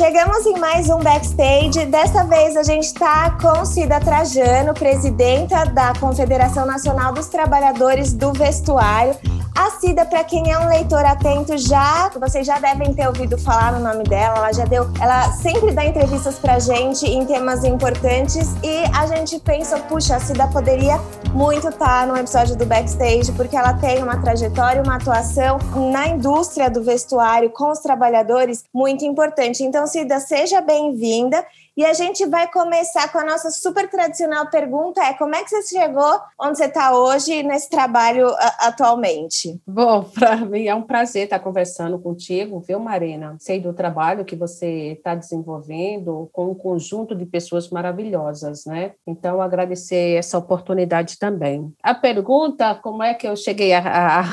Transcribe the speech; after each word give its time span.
Chegamos 0.00 0.46
em 0.46 0.58
mais 0.58 0.88
um 0.88 0.98
backstage. 0.98 1.84
Dessa 1.84 2.24
vez 2.24 2.56
a 2.56 2.62
gente 2.62 2.84
está 2.84 3.32
com 3.32 3.66
Cida 3.66 4.00
Trajano, 4.00 4.72
presidenta 4.72 5.66
da 5.66 5.92
Confederação 6.00 6.64
Nacional 6.64 7.12
dos 7.12 7.26
Trabalhadores 7.26 8.14
do 8.14 8.32
Vestuário. 8.32 9.14
A 9.54 9.72
Cida, 9.72 10.06
para 10.06 10.24
quem 10.24 10.50
é 10.50 10.58
um 10.58 10.68
leitor 10.68 11.04
atento, 11.04 11.58
já 11.58 12.08
vocês 12.18 12.46
já 12.46 12.58
devem 12.58 12.94
ter 12.94 13.06
ouvido 13.06 13.36
falar 13.36 13.72
no 13.72 13.80
nome 13.80 14.04
dela. 14.04 14.38
Ela 14.38 14.52
já 14.54 14.64
deu, 14.64 14.88
ela 14.98 15.32
sempre 15.32 15.70
dá 15.72 15.84
entrevistas 15.84 16.38
para 16.38 16.58
gente 16.58 17.04
em 17.04 17.26
temas 17.26 17.62
importantes 17.62 18.54
e 18.62 18.84
a 18.96 19.06
gente 19.06 19.38
pensa, 19.40 19.78
puxa, 19.80 20.16
a 20.16 20.20
Cida 20.20 20.46
poderia 20.48 20.98
muito 21.34 21.68
estar 21.68 22.00
tá 22.00 22.06
no 22.06 22.16
episódio 22.16 22.56
do 22.56 22.64
backstage 22.64 23.32
porque 23.32 23.54
ela 23.54 23.74
tem 23.74 24.02
uma 24.02 24.16
trajetória, 24.16 24.82
uma 24.82 24.96
atuação 24.96 25.58
na 25.92 26.08
indústria 26.08 26.70
do 26.70 26.82
vestuário 26.82 27.50
com 27.50 27.70
os 27.70 27.80
trabalhadores 27.80 28.64
muito 28.72 29.04
importante. 29.04 29.62
Então, 29.62 29.86
Cida, 29.90 30.20
seja 30.20 30.60
bem-vinda. 30.60 31.44
E 31.80 31.84
a 31.86 31.94
gente 31.94 32.26
vai 32.26 32.46
começar 32.52 33.10
com 33.10 33.16
a 33.16 33.24
nossa 33.24 33.50
super 33.50 33.88
tradicional 33.88 34.50
pergunta: 34.50 35.02
é 35.02 35.14
como 35.14 35.34
é 35.34 35.42
que 35.42 35.48
você 35.48 35.78
chegou 35.78 36.20
onde 36.38 36.58
você 36.58 36.66
está 36.66 36.94
hoje 36.94 37.42
nesse 37.42 37.70
trabalho 37.70 38.26
atualmente? 38.58 39.58
Bom, 39.66 40.04
para 40.12 40.36
mim 40.36 40.66
é 40.66 40.74
um 40.74 40.82
prazer 40.82 41.24
estar 41.24 41.38
conversando 41.38 41.98
contigo, 41.98 42.60
viu, 42.60 42.78
Marina? 42.78 43.34
Sei 43.38 43.58
do 43.58 43.72
trabalho 43.72 44.26
que 44.26 44.36
você 44.36 44.92
está 44.92 45.14
desenvolvendo 45.14 46.28
com 46.34 46.50
um 46.50 46.54
conjunto 46.54 47.14
de 47.14 47.24
pessoas 47.24 47.70
maravilhosas, 47.70 48.66
né? 48.66 48.92
Então, 49.06 49.40
agradecer 49.40 50.18
essa 50.18 50.36
oportunidade 50.36 51.18
também. 51.18 51.72
A 51.82 51.94
pergunta: 51.94 52.74
como 52.74 53.02
é 53.02 53.14
que 53.14 53.26
eu 53.26 53.34
cheguei 53.34 53.72
a. 53.72 54.20
a... 54.20 54.24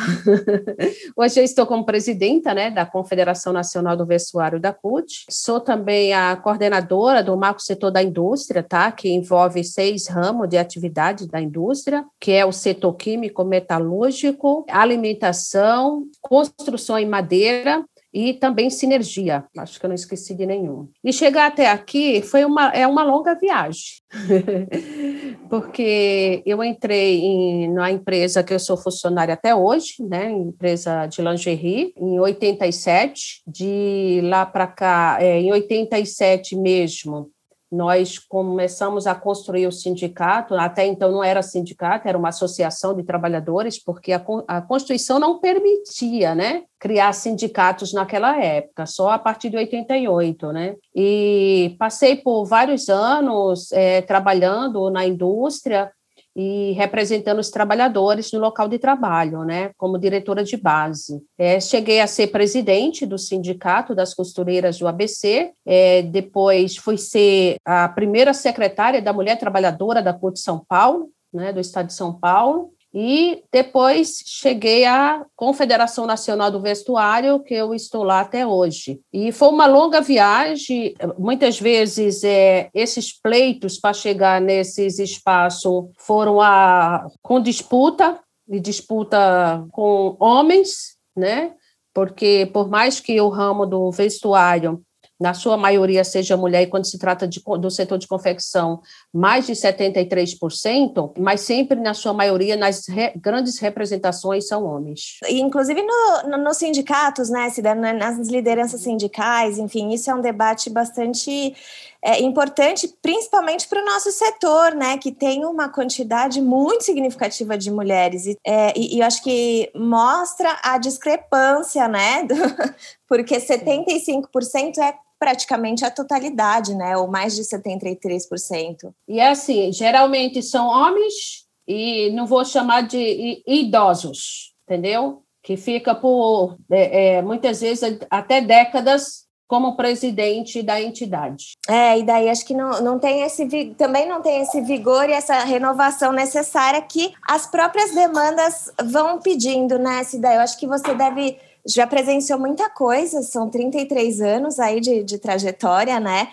hoje 1.16 1.40
eu 1.40 1.46
estou 1.46 1.66
como 1.66 1.86
presidenta 1.86 2.54
né, 2.54 2.70
da 2.70 2.86
Confederação 2.86 3.54
Nacional 3.54 3.96
do 3.96 4.06
Vestuário 4.06 4.60
da 4.60 4.74
CUT, 4.74 5.24
sou 5.30 5.62
também 5.62 6.14
a 6.14 6.36
coordenadora 6.36 7.24
do 7.24 7.37
marco 7.38 7.62
setor 7.62 7.92
da 7.92 8.02
indústria, 8.02 8.64
tá? 8.64 8.92
Que 8.92 9.10
envolve 9.10 9.64
seis 9.64 10.08
ramos 10.08 10.50
de 10.50 10.58
atividade 10.58 11.28
da 11.28 11.42
indústria, 11.42 12.06
que 12.20 12.32
é 12.32 12.46
o 12.46 12.52
setor 12.52 12.94
químico, 12.94 13.44
metalúrgico, 13.44 14.66
alimentação, 14.70 16.06
construção 16.22 16.98
em 16.98 17.06
madeira, 17.06 17.84
e 18.18 18.34
também 18.34 18.68
sinergia. 18.68 19.46
Acho 19.56 19.80
que 19.80 19.86
eu 19.86 19.90
não 19.90 19.96
esqueci 19.96 20.34
de 20.34 20.44
nenhum. 20.44 20.90
E 21.04 21.14
chegar 21.14 21.46
até 21.46 21.70
aqui 21.70 22.20
foi 22.24 22.44
uma, 22.44 22.70
é 22.70 22.88
uma 22.88 23.04
longa 23.04 23.36
viagem, 23.36 24.02
porque 25.48 26.42
eu 26.44 26.64
entrei 26.64 27.20
em, 27.20 27.72
na 27.72 27.92
empresa 27.92 28.44
que 28.44 28.56
eu 28.56 28.60
sou 28.60 28.76
funcionária 28.76 29.36
até 29.36 29.54
hoje, 29.54 29.98
né, 30.00 30.32
empresa 30.32 31.06
de 31.06 31.22
lingerie, 31.22 31.94
em 31.96 32.20
87, 32.20 33.44
de 33.46 34.20
lá 34.24 34.48
para 34.48 34.66
cá, 34.66 35.18
é, 35.22 35.40
em 35.40 35.52
87 35.52 36.56
mesmo, 36.56 37.30
nós 37.72 38.18
começamos 38.18 39.08
a 39.08 39.14
construir 39.14 39.68
o 39.68 39.72
sindicato, 39.72 40.56
até 40.56 40.86
então 40.86 41.12
não 41.12 41.24
era 41.24 41.42
sindicato, 41.42 42.08
era 42.08 42.18
uma 42.18 42.30
associação 42.30 42.96
de 42.96 43.04
trabalhadores, 43.04 43.82
porque 43.84 44.14
a, 44.14 44.24
a 44.48 44.62
Constituição 44.62 45.20
não 45.20 45.40
permitia, 45.40 46.34
né, 46.34 46.64
criar 46.80 47.12
sindicatos 47.14 47.94
naquela 47.94 48.42
época, 48.42 48.86
só 48.86 49.10
a 49.12 49.20
partir 49.20 49.50
de 49.50 49.58
88, 49.58 50.52
né, 50.52 50.76
e 50.96 51.76
passei 51.78 52.16
por 52.16 52.46
vários 52.46 52.88
anos 52.88 53.72
é, 53.72 54.02
trabalhando 54.02 54.90
na 54.90 55.06
indústria, 55.06 55.92
e 56.38 56.74
representando 56.74 57.40
os 57.40 57.50
trabalhadores 57.50 58.32
no 58.32 58.40
local 58.40 58.68
de 58.68 58.78
trabalho, 58.78 59.44
né, 59.44 59.72
como 59.76 59.98
diretora 59.98 60.44
de 60.44 60.56
base. 60.56 61.20
É, 61.36 61.60
cheguei 61.60 62.00
a 62.00 62.06
ser 62.06 62.28
presidente 62.28 63.08
do 63.08 63.18
Sindicato 63.18 63.96
das 63.96 64.14
Costureiras 64.14 64.78
do 64.78 64.88
ABC, 64.88 65.52
é, 65.66 66.04
depois 66.04 66.78
fui 66.78 66.96
ser 66.96 67.56
a 67.66 67.90
primeira 67.90 68.36
secretária 68.36 69.02
da 69.02 69.12
Mulher 69.12 69.40
Trabalhadora 69.40 70.00
da 70.00 70.14
CUT 70.14 70.40
São 70.40 70.64
Paulo, 70.70 71.10
né, 71.34 71.52
do 71.52 71.60
Estado 71.60 71.88
de 71.88 71.94
São 71.94 72.14
Paulo, 72.14 72.70
e 72.94 73.44
depois 73.52 74.24
cheguei 74.26 74.86
à 74.86 75.26
Confederação 75.36 76.06
Nacional 76.06 76.50
do 76.50 76.62
Vestuário, 76.62 77.42
que 77.44 77.54
eu 77.54 77.74
estou 77.74 78.04
lá 78.04 78.22
até 78.22 78.46
hoje. 78.46 79.00
E 79.12 79.32
foi 79.32 79.50
uma 79.50 79.66
longa 79.66 80.02
viagem, 80.02 80.96
muitas 81.18 81.60
vezes 81.60 82.24
é, 82.24 82.70
esses 82.74 83.12
pleitos 83.20 83.78
para 83.80 83.94
chegar 83.94 84.42
nesses 84.42 85.00
espaços 85.00 85.86
foram 85.98 86.42
a, 86.42 87.08
com 87.22 87.42
disputa, 87.42 88.20
e 88.50 88.60
disputa 88.60 89.66
com 89.72 90.16
homens, 90.20 90.98
né? 91.16 91.54
Porque 91.94 92.50
por 92.54 92.70
mais 92.70 93.00
que 93.00 93.20
o 93.20 93.30
ramo 93.30 93.66
do 93.66 93.92
vestuário 93.92 94.82
na 95.20 95.34
sua 95.34 95.58
maioria 95.58 96.04
seja 96.04 96.38
mulher, 96.38 96.62
e 96.62 96.68
quando 96.68 96.86
se 96.86 97.00
trata 97.00 97.28
de, 97.28 97.42
do 97.60 97.72
setor 97.72 97.98
de 97.98 98.08
confecção, 98.08 98.82
mais 99.18 99.48
de 99.48 99.54
73%, 99.54 101.12
mas 101.18 101.42
sempre 101.42 101.80
na 101.80 101.96
sua 101.96 102.14
maioria, 102.14 102.56
nas 102.56 102.88
re, 102.88 103.12
grandes 103.16 103.58
representações, 103.58 104.48
são 104.48 104.64
homens. 104.64 105.18
E, 105.28 105.42
inclusive 105.42 105.82
no, 105.82 106.30
no, 106.30 106.38
nos 106.38 106.58
sindicatos, 106.58 107.28
né, 107.28 107.52
né, 107.76 107.94
nas 107.94 108.28
lideranças 108.28 108.82
sindicais, 108.82 109.58
enfim, 109.58 109.92
isso 109.92 110.12
é 110.12 110.14
um 110.14 110.22
debate 110.22 110.70
bastante 110.70 111.56
é, 112.00 112.22
importante, 112.22 112.94
principalmente 113.02 113.68
para 113.68 113.82
o 113.82 113.86
nosso 113.86 114.12
setor, 114.12 114.76
né, 114.76 115.00
que 115.00 115.12
tem 115.12 115.44
uma 115.46 115.68
quantidade 115.68 116.40
muito 116.40 116.84
significativa 116.84 117.58
de 117.58 117.72
mulheres. 117.72 118.28
E, 118.28 118.38
é, 118.46 118.72
e, 118.78 118.98
e 118.98 119.00
eu 119.00 119.08
acho 119.08 119.24
que 119.24 119.72
mostra 119.74 120.60
a 120.62 120.78
discrepância, 120.78 121.88
né, 121.88 122.22
do, 122.22 122.36
porque 123.10 123.38
75% 123.38 124.78
é 124.78 124.94
praticamente 125.20 125.84
a 125.84 125.92
totalidade, 125.92 126.76
né? 126.76 126.98
Ou 126.98 127.08
mais 127.08 127.36
de 127.36 127.44
73%. 127.44 128.94
E 129.08 129.20
é 129.20 129.30
assim, 129.30 129.72
geralmente 129.72 130.42
são 130.42 130.68
homens 130.68 131.46
e 131.68 132.12
não 132.12 132.26
vou 132.26 132.46
chamar 132.46 132.82
de 132.82 133.44
idosos, 133.46 134.54
entendeu? 134.64 135.24
Que 135.44 135.58
fica 135.58 135.94
por 135.94 136.58
é, 136.70 137.16
é, 137.18 137.22
muitas 137.22 137.62
vezes 137.62 138.00
até 138.10 138.42
décadas 138.42 139.28
como 139.48 139.78
presidente 139.78 140.62
da 140.62 140.82
entidade. 140.82 141.54
É, 141.70 141.98
e 141.98 142.04
daí 142.04 142.30
acho 142.30 142.46
que 142.46 142.54
não, 142.54 142.82
não 142.82 143.00
tem 143.00 143.22
esse 143.22 143.48
também 143.78 144.08
não 144.08 144.22
tem 144.22 144.42
esse 144.42 144.60
vigor 144.62 145.10
e 145.10 145.14
essa 145.14 145.40
renovação 145.46 146.12
necessária 146.12 146.82
que 146.82 147.14
as 147.26 147.48
próprias 147.48 147.94
demandas 147.96 148.70
vão 148.84 149.20
pedindo, 149.20 149.80
né, 149.80 150.04
Cida? 150.04 150.34
Eu 150.34 150.42
acho 150.42 150.60
que 150.60 150.68
você 150.68 150.94
deve 150.94 151.40
já 151.68 151.86
presenciou 151.86 152.40
muita 152.40 152.70
coisa, 152.70 153.22
são 153.22 153.50
33 153.50 154.22
anos 154.22 154.60
aí 154.60 154.80
de, 154.80 155.04
de 155.04 155.18
trajetória, 155.18 156.00
né? 156.00 156.30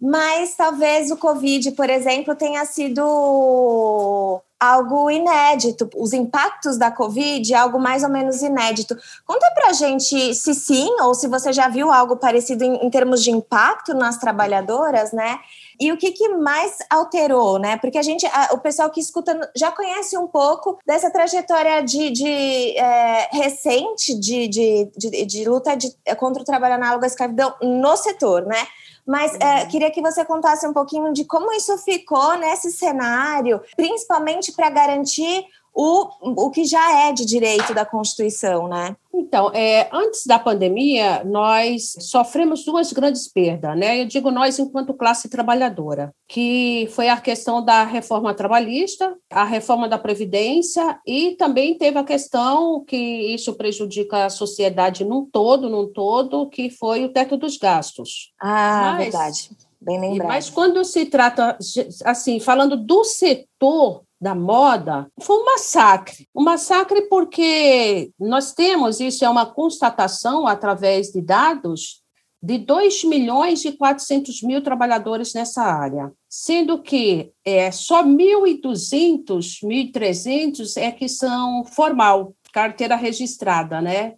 Mas 0.00 0.54
talvez 0.54 1.10
o 1.10 1.16
Covid, 1.16 1.72
por 1.72 1.90
exemplo, 1.90 2.36
tenha 2.36 2.64
sido 2.64 4.40
algo 4.60 5.10
inédito. 5.10 5.88
Os 5.96 6.12
impactos 6.12 6.76
da 6.76 6.90
Covid, 6.90 7.52
algo 7.54 7.78
mais 7.78 8.02
ou 8.02 8.08
menos 8.08 8.42
inédito. 8.42 8.96
Conta 9.24 9.50
pra 9.54 9.72
gente 9.72 10.34
se 10.34 10.54
sim, 10.54 10.88
ou 11.00 11.14
se 11.14 11.28
você 11.28 11.52
já 11.52 11.68
viu 11.68 11.90
algo 11.90 12.16
parecido 12.16 12.64
em, 12.64 12.86
em 12.86 12.90
termos 12.90 13.22
de 13.22 13.30
impacto 13.30 13.94
nas 13.94 14.18
trabalhadoras, 14.18 15.12
né? 15.12 15.38
E 15.80 15.92
o 15.92 15.96
que, 15.96 16.10
que 16.10 16.28
mais 16.28 16.78
alterou, 16.90 17.58
né? 17.58 17.76
Porque 17.76 17.98
a 17.98 18.02
gente, 18.02 18.26
a, 18.26 18.50
o 18.52 18.58
pessoal 18.58 18.90
que 18.90 19.00
escuta 19.00 19.50
já 19.56 19.70
conhece 19.70 20.18
um 20.18 20.26
pouco 20.26 20.78
dessa 20.84 21.10
trajetória 21.10 21.80
de, 21.82 22.10
de 22.10 22.76
é, 22.76 23.28
recente 23.32 24.18
de, 24.18 24.48
de, 24.48 24.90
de, 24.96 25.24
de 25.24 25.48
luta 25.48 25.76
contra 26.16 26.42
o 26.42 26.46
trabalho 26.46 26.74
análogo 26.74 27.04
à 27.04 27.06
escravidão 27.06 27.54
no 27.62 27.96
setor, 27.96 28.44
né? 28.44 28.66
Mas 29.08 29.34
é, 29.40 29.62
uhum. 29.62 29.68
queria 29.68 29.90
que 29.90 30.02
você 30.02 30.22
contasse 30.22 30.66
um 30.66 30.72
pouquinho 30.74 31.14
de 31.14 31.24
como 31.24 31.50
isso 31.52 31.78
ficou 31.78 32.36
nesse 32.36 32.70
cenário, 32.70 33.58
principalmente 33.74 34.52
para 34.52 34.68
garantir 34.68 35.46
o, 35.80 36.08
o 36.20 36.50
que 36.50 36.64
já 36.64 37.06
é 37.06 37.12
de 37.12 37.24
direito 37.24 37.72
da 37.72 37.86
Constituição, 37.86 38.66
né? 38.66 38.96
Então, 39.14 39.52
é, 39.54 39.88
antes 39.92 40.26
da 40.26 40.36
pandemia, 40.36 41.22
nós 41.22 41.94
sofremos 42.00 42.64
duas 42.64 42.92
grandes 42.92 43.28
perdas, 43.28 43.78
né? 43.78 44.02
Eu 44.02 44.06
digo 44.06 44.32
nós 44.32 44.58
enquanto 44.58 44.92
classe 44.92 45.28
trabalhadora, 45.28 46.12
que 46.26 46.88
foi 46.90 47.08
a 47.08 47.20
questão 47.20 47.64
da 47.64 47.84
reforma 47.84 48.34
trabalhista, 48.34 49.16
a 49.30 49.44
reforma 49.44 49.88
da 49.88 49.96
Previdência 49.96 50.98
e 51.06 51.36
também 51.36 51.78
teve 51.78 51.96
a 51.96 52.04
questão 52.04 52.84
que 52.84 52.96
isso 52.96 53.54
prejudica 53.54 54.24
a 54.24 54.30
sociedade 54.30 55.04
num 55.04 55.24
todo, 55.30 55.70
num 55.70 55.86
todo, 55.86 56.48
que 56.48 56.70
foi 56.70 57.04
o 57.04 57.12
teto 57.12 57.36
dos 57.36 57.56
gastos. 57.56 58.32
Ah, 58.40 58.94
Mas, 58.94 59.04
verdade. 59.04 59.50
Bem 59.80 60.00
lembrado. 60.00 60.26
Mas 60.26 60.50
quando 60.50 60.84
se 60.84 61.06
trata, 61.06 61.56
assim, 62.04 62.40
falando 62.40 62.76
do 62.76 63.04
setor 63.04 64.02
da 64.20 64.34
moda 64.34 65.10
foi 65.20 65.36
um 65.36 65.44
massacre. 65.44 66.28
Um 66.34 66.42
massacre 66.42 67.02
porque 67.02 68.10
nós 68.18 68.52
temos, 68.52 69.00
isso 69.00 69.24
é 69.24 69.28
uma 69.28 69.46
constatação 69.46 70.46
através 70.46 71.08
de 71.08 71.20
dados, 71.20 72.02
de 72.42 72.58
2 72.58 73.04
milhões 73.04 73.64
e 73.64 73.72
400 73.72 74.42
mil 74.42 74.62
trabalhadores 74.62 75.34
nessa 75.34 75.62
área, 75.62 76.12
sendo 76.28 76.80
que 76.80 77.32
é, 77.44 77.70
só 77.72 78.04
1.200, 78.04 79.60
1.300 79.64 80.76
é 80.76 80.92
que 80.92 81.08
são 81.08 81.64
formal, 81.64 82.34
carteira 82.52 82.94
registrada, 82.94 83.80
né? 83.80 84.14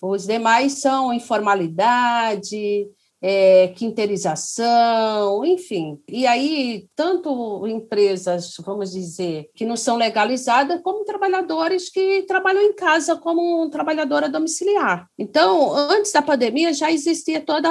Os 0.00 0.26
demais 0.26 0.80
são 0.80 1.12
informalidade, 1.12 2.86
é, 3.26 3.68
quinterização, 3.68 5.42
enfim. 5.46 5.98
E 6.06 6.26
aí, 6.26 6.86
tanto 6.94 7.66
empresas, 7.66 8.54
vamos 8.62 8.92
dizer, 8.92 9.48
que 9.54 9.64
não 9.64 9.78
são 9.78 9.96
legalizadas, 9.96 10.82
como 10.82 11.06
trabalhadores 11.06 11.88
que 11.88 12.24
trabalham 12.28 12.60
em 12.60 12.74
casa 12.74 13.16
como 13.16 13.70
trabalhadora 13.70 14.28
domiciliar. 14.28 15.08
Então, 15.18 15.74
antes 15.74 16.12
da 16.12 16.20
pandemia, 16.20 16.74
já 16.74 16.92
existia 16.92 17.40
toda 17.40 17.70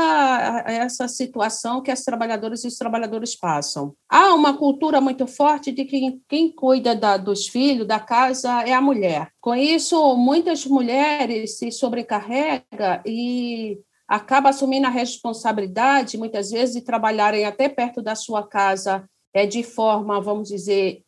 essa 0.65 1.07
situação 1.07 1.83
que 1.83 1.91
as 1.91 2.03
trabalhadoras 2.03 2.63
e 2.63 2.67
os 2.67 2.75
trabalhadores 2.75 3.35
passam. 3.35 3.93
Há 4.09 4.33
uma 4.33 4.57
cultura 4.57 4.99
muito 4.99 5.27
forte 5.27 5.71
de 5.71 5.85
que 5.85 6.19
quem 6.27 6.51
cuida 6.51 6.95
da, 6.95 7.15
dos 7.15 7.47
filhos, 7.47 7.85
da 7.85 7.99
casa, 7.99 8.63
é 8.63 8.73
a 8.73 8.81
mulher. 8.81 9.29
Com 9.39 9.53
isso, 9.53 10.15
muitas 10.15 10.65
mulheres 10.65 11.59
se 11.59 11.71
sobrecarregam 11.71 13.01
e 13.05 13.77
acaba 14.07 14.49
assumindo 14.49 14.87
a 14.87 14.89
responsabilidade, 14.89 16.17
muitas 16.17 16.51
vezes, 16.51 16.75
de 16.75 16.81
trabalharem 16.81 17.45
até 17.45 17.69
perto 17.69 18.01
da 18.01 18.15
sua 18.15 18.45
casa 18.47 19.07
é, 19.33 19.45
de 19.45 19.63
forma, 19.63 20.21
vamos 20.21 20.49
dizer, 20.49 21.03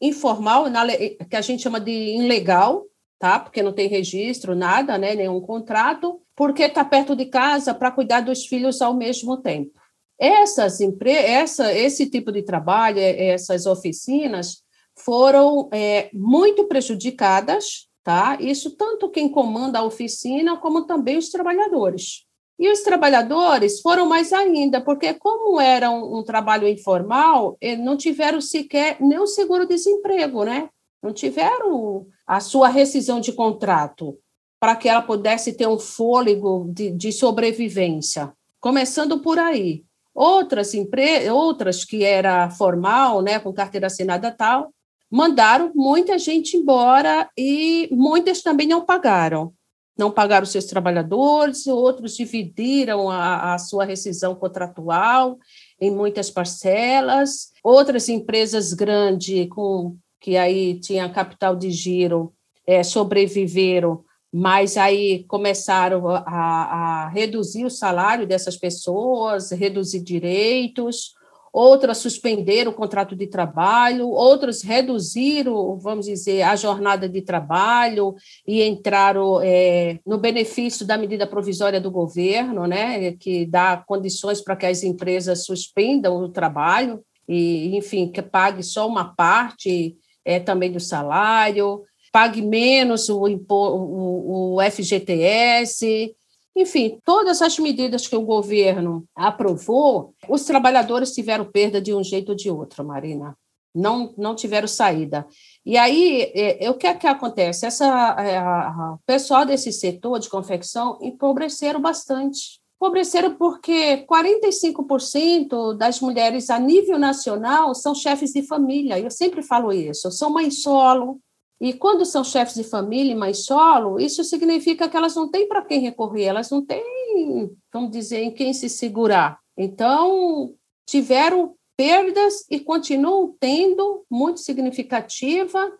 informal, 0.00 0.68
na, 0.68 0.86
que 0.86 1.36
a 1.36 1.40
gente 1.40 1.62
chama 1.62 1.80
de 1.80 1.90
ilegal, 1.90 2.86
tá? 3.18 3.38
Porque 3.38 3.62
não 3.62 3.72
tem 3.72 3.88
registro, 3.88 4.54
nada, 4.54 4.96
né? 4.98 5.14
nenhum 5.14 5.40
contrato, 5.40 6.20
porque 6.34 6.64
está 6.64 6.84
perto 6.84 7.14
de 7.14 7.26
casa 7.26 7.74
para 7.74 7.90
cuidar 7.90 8.20
dos 8.20 8.46
filhos 8.46 8.80
ao 8.80 8.94
mesmo 8.94 9.36
tempo. 9.36 9.78
Essas 10.18 10.80
essa, 10.80 11.72
esse 11.72 12.10
tipo 12.10 12.30
de 12.30 12.42
trabalho, 12.42 12.98
é, 12.98 13.28
essas 13.28 13.66
oficinas, 13.66 14.62
foram 14.94 15.68
é, 15.72 16.10
muito 16.12 16.64
prejudicadas, 16.64 17.88
tá? 18.02 18.36
Isso 18.40 18.76
tanto 18.76 19.10
quem 19.10 19.28
comanda 19.28 19.78
a 19.78 19.84
oficina 19.84 20.56
como 20.58 20.86
também 20.86 21.16
os 21.16 21.30
trabalhadores. 21.30 22.26
E 22.60 22.70
os 22.70 22.82
trabalhadores 22.82 23.80
foram 23.80 24.06
mais 24.06 24.34
ainda, 24.34 24.82
porque 24.82 25.14
como 25.14 25.58
era 25.58 25.90
um, 25.90 26.18
um 26.18 26.22
trabalho 26.22 26.68
informal, 26.68 27.56
não 27.78 27.96
tiveram 27.96 28.38
sequer 28.38 28.98
nem 29.00 29.18
o 29.18 29.26
seguro-desemprego, 29.26 30.44
né? 30.44 30.68
Não 31.02 31.10
tiveram 31.10 32.06
a 32.26 32.38
sua 32.38 32.68
rescisão 32.68 33.18
de 33.18 33.32
contrato 33.32 34.18
para 34.60 34.76
que 34.76 34.90
ela 34.90 35.00
pudesse 35.00 35.54
ter 35.54 35.66
um 35.66 35.78
fôlego 35.78 36.70
de, 36.70 36.90
de 36.90 37.10
sobrevivência. 37.12 38.30
Começando 38.60 39.20
por 39.20 39.38
aí. 39.38 39.82
Outras 40.14 40.74
empresas, 40.74 41.32
outras 41.32 41.82
que 41.82 42.04
era 42.04 42.50
formal, 42.50 43.22
né, 43.22 43.38
com 43.38 43.54
carteira 43.54 43.86
assinada 43.86 44.30
tal, 44.30 44.70
mandaram 45.10 45.72
muita 45.74 46.18
gente 46.18 46.58
embora 46.58 47.26
e 47.38 47.88
muitas 47.90 48.42
também 48.42 48.68
não 48.68 48.84
pagaram 48.84 49.50
não 49.98 50.10
pagaram 50.10 50.46
seus 50.46 50.64
trabalhadores, 50.64 51.66
outros 51.66 52.16
dividiram 52.16 53.10
a, 53.10 53.54
a 53.54 53.58
sua 53.58 53.84
rescisão 53.84 54.34
contratual 54.34 55.38
em 55.80 55.90
muitas 55.90 56.30
parcelas, 56.30 57.50
outras 57.62 58.08
empresas 58.08 58.72
grandes 58.72 59.48
com 59.50 59.96
que 60.20 60.36
aí 60.36 60.78
tinha 60.80 61.08
capital 61.08 61.56
de 61.56 61.70
giro 61.70 62.32
é, 62.66 62.82
sobreviveram, 62.82 64.04
mas 64.32 64.76
aí 64.76 65.24
começaram 65.24 66.08
a, 66.08 66.22
a 66.24 67.08
reduzir 67.08 67.64
o 67.64 67.70
salário 67.70 68.26
dessas 68.26 68.56
pessoas, 68.56 69.50
reduzir 69.50 70.00
direitos, 70.00 71.14
outras 71.52 71.98
suspenderam 71.98 72.70
o 72.70 72.74
contrato 72.74 73.16
de 73.16 73.26
trabalho, 73.26 74.08
outras 74.08 74.62
reduziram, 74.62 75.76
vamos 75.78 76.06
dizer, 76.06 76.42
a 76.42 76.54
jornada 76.56 77.08
de 77.08 77.22
trabalho 77.22 78.14
e 78.46 78.62
entraram 78.62 79.40
é, 79.42 79.98
no 80.06 80.18
benefício 80.18 80.86
da 80.86 80.96
medida 80.96 81.26
provisória 81.26 81.80
do 81.80 81.90
governo, 81.90 82.66
né, 82.66 83.12
que 83.12 83.46
dá 83.46 83.76
condições 83.76 84.40
para 84.40 84.56
que 84.56 84.66
as 84.66 84.82
empresas 84.82 85.44
suspendam 85.44 86.16
o 86.16 86.28
trabalho 86.28 87.02
e, 87.28 87.76
enfim, 87.76 88.10
que 88.10 88.22
pague 88.22 88.62
só 88.62 88.86
uma 88.86 89.14
parte 89.14 89.96
é, 90.24 90.38
também 90.38 90.70
do 90.70 90.80
salário, 90.80 91.82
pague 92.12 92.42
menos 92.42 93.08
o, 93.08 93.24
o, 93.24 94.56
o 94.56 94.70
FGTS, 94.70 96.14
enfim, 96.56 96.98
todas 97.04 97.40
as 97.42 97.58
medidas 97.58 98.06
que 98.06 98.16
o 98.16 98.22
governo 98.22 99.04
aprovou, 99.14 100.14
os 100.28 100.44
trabalhadores 100.44 101.12
tiveram 101.12 101.44
perda 101.44 101.80
de 101.80 101.94
um 101.94 102.02
jeito 102.02 102.30
ou 102.30 102.34
de 102.34 102.50
outro, 102.50 102.84
Marina. 102.84 103.36
Não, 103.72 104.12
não 104.18 104.34
tiveram 104.34 104.66
saída. 104.66 105.24
E 105.64 105.78
aí, 105.78 106.22
é, 106.34 106.64
é, 106.64 106.70
o 106.70 106.74
que 106.74 106.88
é 106.88 106.94
que 106.94 107.06
acontece? 107.06 107.64
Essa, 107.64 107.86
é, 108.18 108.36
a, 108.36 108.94
o 108.94 109.06
pessoal 109.06 109.46
desse 109.46 109.70
setor 109.72 110.18
de 110.18 110.28
confecção 110.28 110.98
empobreceram 111.00 111.80
bastante. 111.80 112.60
Empobreceram 112.76 113.36
porque 113.36 114.04
45% 114.06 115.76
das 115.76 116.00
mulheres 116.00 116.50
a 116.50 116.58
nível 116.58 116.98
nacional 116.98 117.74
são 117.74 117.94
chefes 117.94 118.32
de 118.32 118.42
família. 118.42 118.98
Eu 118.98 119.10
sempre 119.10 119.40
falo 119.40 119.72
isso. 119.72 120.10
São 120.10 120.30
mãe 120.30 120.50
solo, 120.50 121.20
e 121.60 121.74
quando 121.74 122.06
são 122.06 122.24
chefes 122.24 122.54
de 122.54 122.64
família 122.64 123.12
e 123.12 123.14
mães 123.14 123.44
solo, 123.44 124.00
isso 124.00 124.24
significa 124.24 124.88
que 124.88 124.96
elas 124.96 125.14
não 125.14 125.30
têm 125.30 125.46
para 125.46 125.62
quem 125.62 125.80
recorrer, 125.80 126.24
elas 126.24 126.48
não 126.50 126.64
têm, 126.64 127.50
vamos 127.72 127.90
dizer, 127.90 128.22
em 128.22 128.30
quem 128.30 128.54
se 128.54 128.68
segurar. 128.68 129.38
Então, 129.56 130.54
tiveram 130.86 131.54
perdas 131.76 132.46
e 132.50 132.58
continuam 132.60 133.34
tendo, 133.38 134.04
muito 134.10 134.40
significativa, 134.40 135.70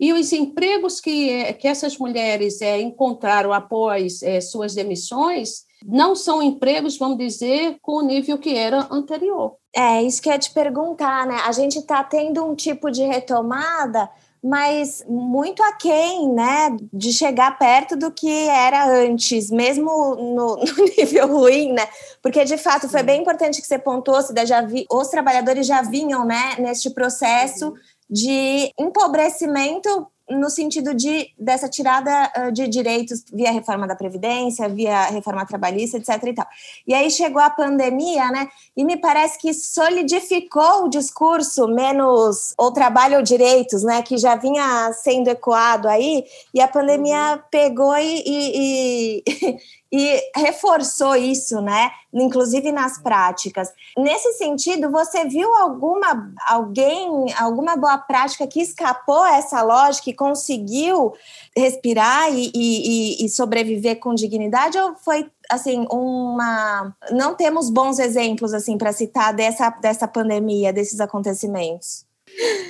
e 0.00 0.12
os 0.12 0.32
empregos 0.32 1.00
que, 1.00 1.52
que 1.54 1.68
essas 1.68 1.96
mulheres 1.96 2.60
é, 2.60 2.80
encontraram 2.80 3.52
após 3.52 4.22
é, 4.22 4.40
suas 4.40 4.74
demissões 4.74 5.64
não 5.84 6.16
são 6.16 6.42
empregos, 6.42 6.98
vamos 6.98 7.18
dizer, 7.18 7.78
com 7.82 7.96
o 7.98 8.02
nível 8.02 8.38
que 8.38 8.54
era 8.54 8.88
anterior. 8.90 9.56
É, 9.74 10.02
isso 10.02 10.20
que 10.20 10.28
eu 10.28 10.32
ia 10.32 10.38
te 10.38 10.52
perguntar, 10.52 11.26
né? 11.26 11.36
A 11.46 11.52
gente 11.52 11.78
está 11.78 12.02
tendo 12.02 12.44
um 12.44 12.54
tipo 12.54 12.90
de 12.90 13.02
retomada 13.02 14.10
mas 14.42 15.04
muito 15.06 15.62
aquém, 15.62 16.32
né, 16.32 16.76
de 16.92 17.12
chegar 17.12 17.58
perto 17.58 17.96
do 17.96 18.10
que 18.10 18.48
era 18.48 18.86
antes, 18.86 19.50
mesmo 19.50 20.16
no, 20.16 20.56
no 20.64 20.84
nível 20.96 21.26
ruim, 21.28 21.72
né, 21.72 21.86
porque 22.22 22.44
de 22.44 22.56
fato 22.56 22.88
foi 22.88 23.02
bem 23.02 23.20
importante 23.20 23.60
que 23.60 23.66
você 23.66 23.78
pontuou, 23.78 24.22
Cida, 24.22 24.46
já 24.46 24.62
vi, 24.62 24.86
os 24.90 25.08
trabalhadores 25.08 25.66
já 25.66 25.82
vinham, 25.82 26.24
né, 26.24 26.56
neste 26.58 26.90
processo 26.90 27.74
de 28.08 28.72
empobrecimento 28.78 30.06
no 30.30 30.48
sentido 30.48 30.94
de 30.94 31.30
dessa 31.38 31.68
tirada 31.68 32.30
de 32.52 32.68
direitos 32.68 33.24
via 33.32 33.50
reforma 33.50 33.86
da 33.86 33.96
previdência, 33.96 34.68
via 34.68 35.06
reforma 35.06 35.44
trabalhista, 35.44 35.96
etc. 35.96 36.22
E, 36.24 36.32
tal. 36.34 36.46
e 36.86 36.94
aí 36.94 37.10
chegou 37.10 37.42
a 37.42 37.50
pandemia, 37.50 38.30
né? 38.30 38.48
E 38.76 38.84
me 38.84 38.96
parece 38.96 39.38
que 39.38 39.52
solidificou 39.52 40.84
o 40.84 40.88
discurso 40.88 41.66
menos 41.68 42.54
ou 42.56 42.72
trabalho 42.72 43.16
ou 43.16 43.22
direitos, 43.22 43.82
né? 43.82 44.02
Que 44.02 44.16
já 44.16 44.36
vinha 44.36 44.92
sendo 44.92 45.28
ecoado 45.28 45.88
aí, 45.88 46.24
e 46.54 46.60
a 46.60 46.68
pandemia 46.68 47.34
uhum. 47.34 47.42
pegou 47.50 47.96
e, 47.96 48.22
e, 48.26 49.22
e 49.26 49.56
e 49.92 50.20
reforçou 50.36 51.16
isso, 51.16 51.60
né? 51.60 51.90
Inclusive 52.12 52.70
nas 52.70 52.98
práticas. 52.98 53.72
Nesse 53.98 54.32
sentido, 54.34 54.90
você 54.90 55.24
viu 55.24 55.52
alguma 55.56 56.32
alguém, 56.46 57.08
alguma 57.36 57.76
boa 57.76 57.98
prática 57.98 58.46
que 58.46 58.60
escapou 58.60 59.24
essa 59.26 59.62
lógica 59.62 60.10
e 60.10 60.14
conseguiu 60.14 61.12
respirar 61.56 62.32
e, 62.32 62.52
e, 62.54 63.24
e 63.24 63.28
sobreviver 63.28 63.98
com 63.98 64.14
dignidade? 64.14 64.78
Ou 64.78 64.94
foi 64.94 65.28
assim 65.50 65.86
uma? 65.90 66.94
Não 67.10 67.34
temos 67.34 67.68
bons 67.68 67.98
exemplos 67.98 68.54
assim 68.54 68.78
para 68.78 68.92
citar 68.92 69.34
dessa 69.34 69.70
dessa 69.70 70.06
pandemia, 70.06 70.72
desses 70.72 71.00
acontecimentos. 71.00 72.08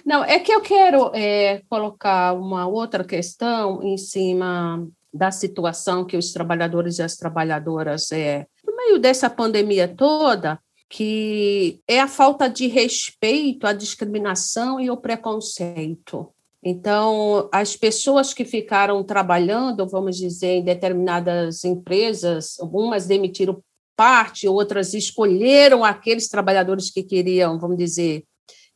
Não, 0.07 0.25
é 0.25 0.39
que 0.39 0.51
eu 0.51 0.63
quero 0.63 1.11
é, 1.15 1.63
colocar 1.69 2.33
uma 2.33 2.67
outra 2.67 3.05
questão 3.05 3.83
em 3.83 3.99
cima 3.99 4.89
da 5.13 5.31
situação 5.31 6.05
que 6.05 6.17
os 6.17 6.33
trabalhadores 6.33 6.99
e 6.99 7.03
as 7.03 7.17
trabalhadoras 7.17 8.13
é 8.13 8.47
no 8.65 8.77
meio 8.77 8.99
dessa 8.99 9.29
pandemia 9.29 9.89
toda 9.89 10.59
que 10.91 11.81
é 11.87 12.01
a 12.01 12.09
falta 12.09 12.51
de 12.51 12.67
respeito 12.67 13.65
à 13.65 13.73
discriminação 13.73 14.81
e 14.81 14.89
ao 14.89 14.97
preconceito. 14.97 16.29
Então, 16.63 17.49
as 17.53 17.77
pessoas 17.77 18.35
que 18.35 18.45
ficaram 18.45 19.03
trabalhando, 19.05 19.89
vamos 19.89 20.17
dizer, 20.17 20.57
em 20.57 20.65
determinadas 20.65 21.65
empresas, 21.65 22.59
algumas 22.59 23.07
demitiram 23.07 23.63
parte, 23.97 24.49
outras 24.49 24.93
escolheram 24.93 25.85
aqueles 25.85 26.29
trabalhadores 26.29 26.91
que 26.91 27.05
queriam, 27.05 27.59
vamos 27.59 27.79
dizer, 27.79 28.25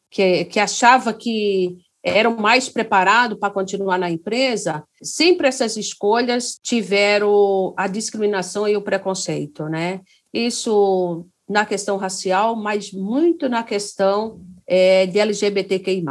que, 0.08 0.44
que 0.44 0.60
achava 0.60 1.12
que 1.12 1.78
eram 2.04 2.36
mais 2.36 2.68
preparados 2.68 3.38
para 3.38 3.52
continuar 3.52 3.98
na 3.98 4.10
empresa, 4.10 4.84
sempre 5.02 5.48
essas 5.48 5.76
escolhas 5.76 6.58
tiveram 6.62 7.72
a 7.76 7.86
discriminação 7.86 8.68
e 8.68 8.76
o 8.76 8.82
preconceito, 8.82 9.64
né? 9.64 10.00
Isso 10.32 11.26
na 11.48 11.64
questão 11.64 11.96
racial, 11.96 12.54
mas 12.54 12.92
muito 12.92 13.48
na 13.48 13.62
questão 13.62 14.40
é, 14.66 15.06
de 15.06 15.18
LGBTQI+. 15.18 16.04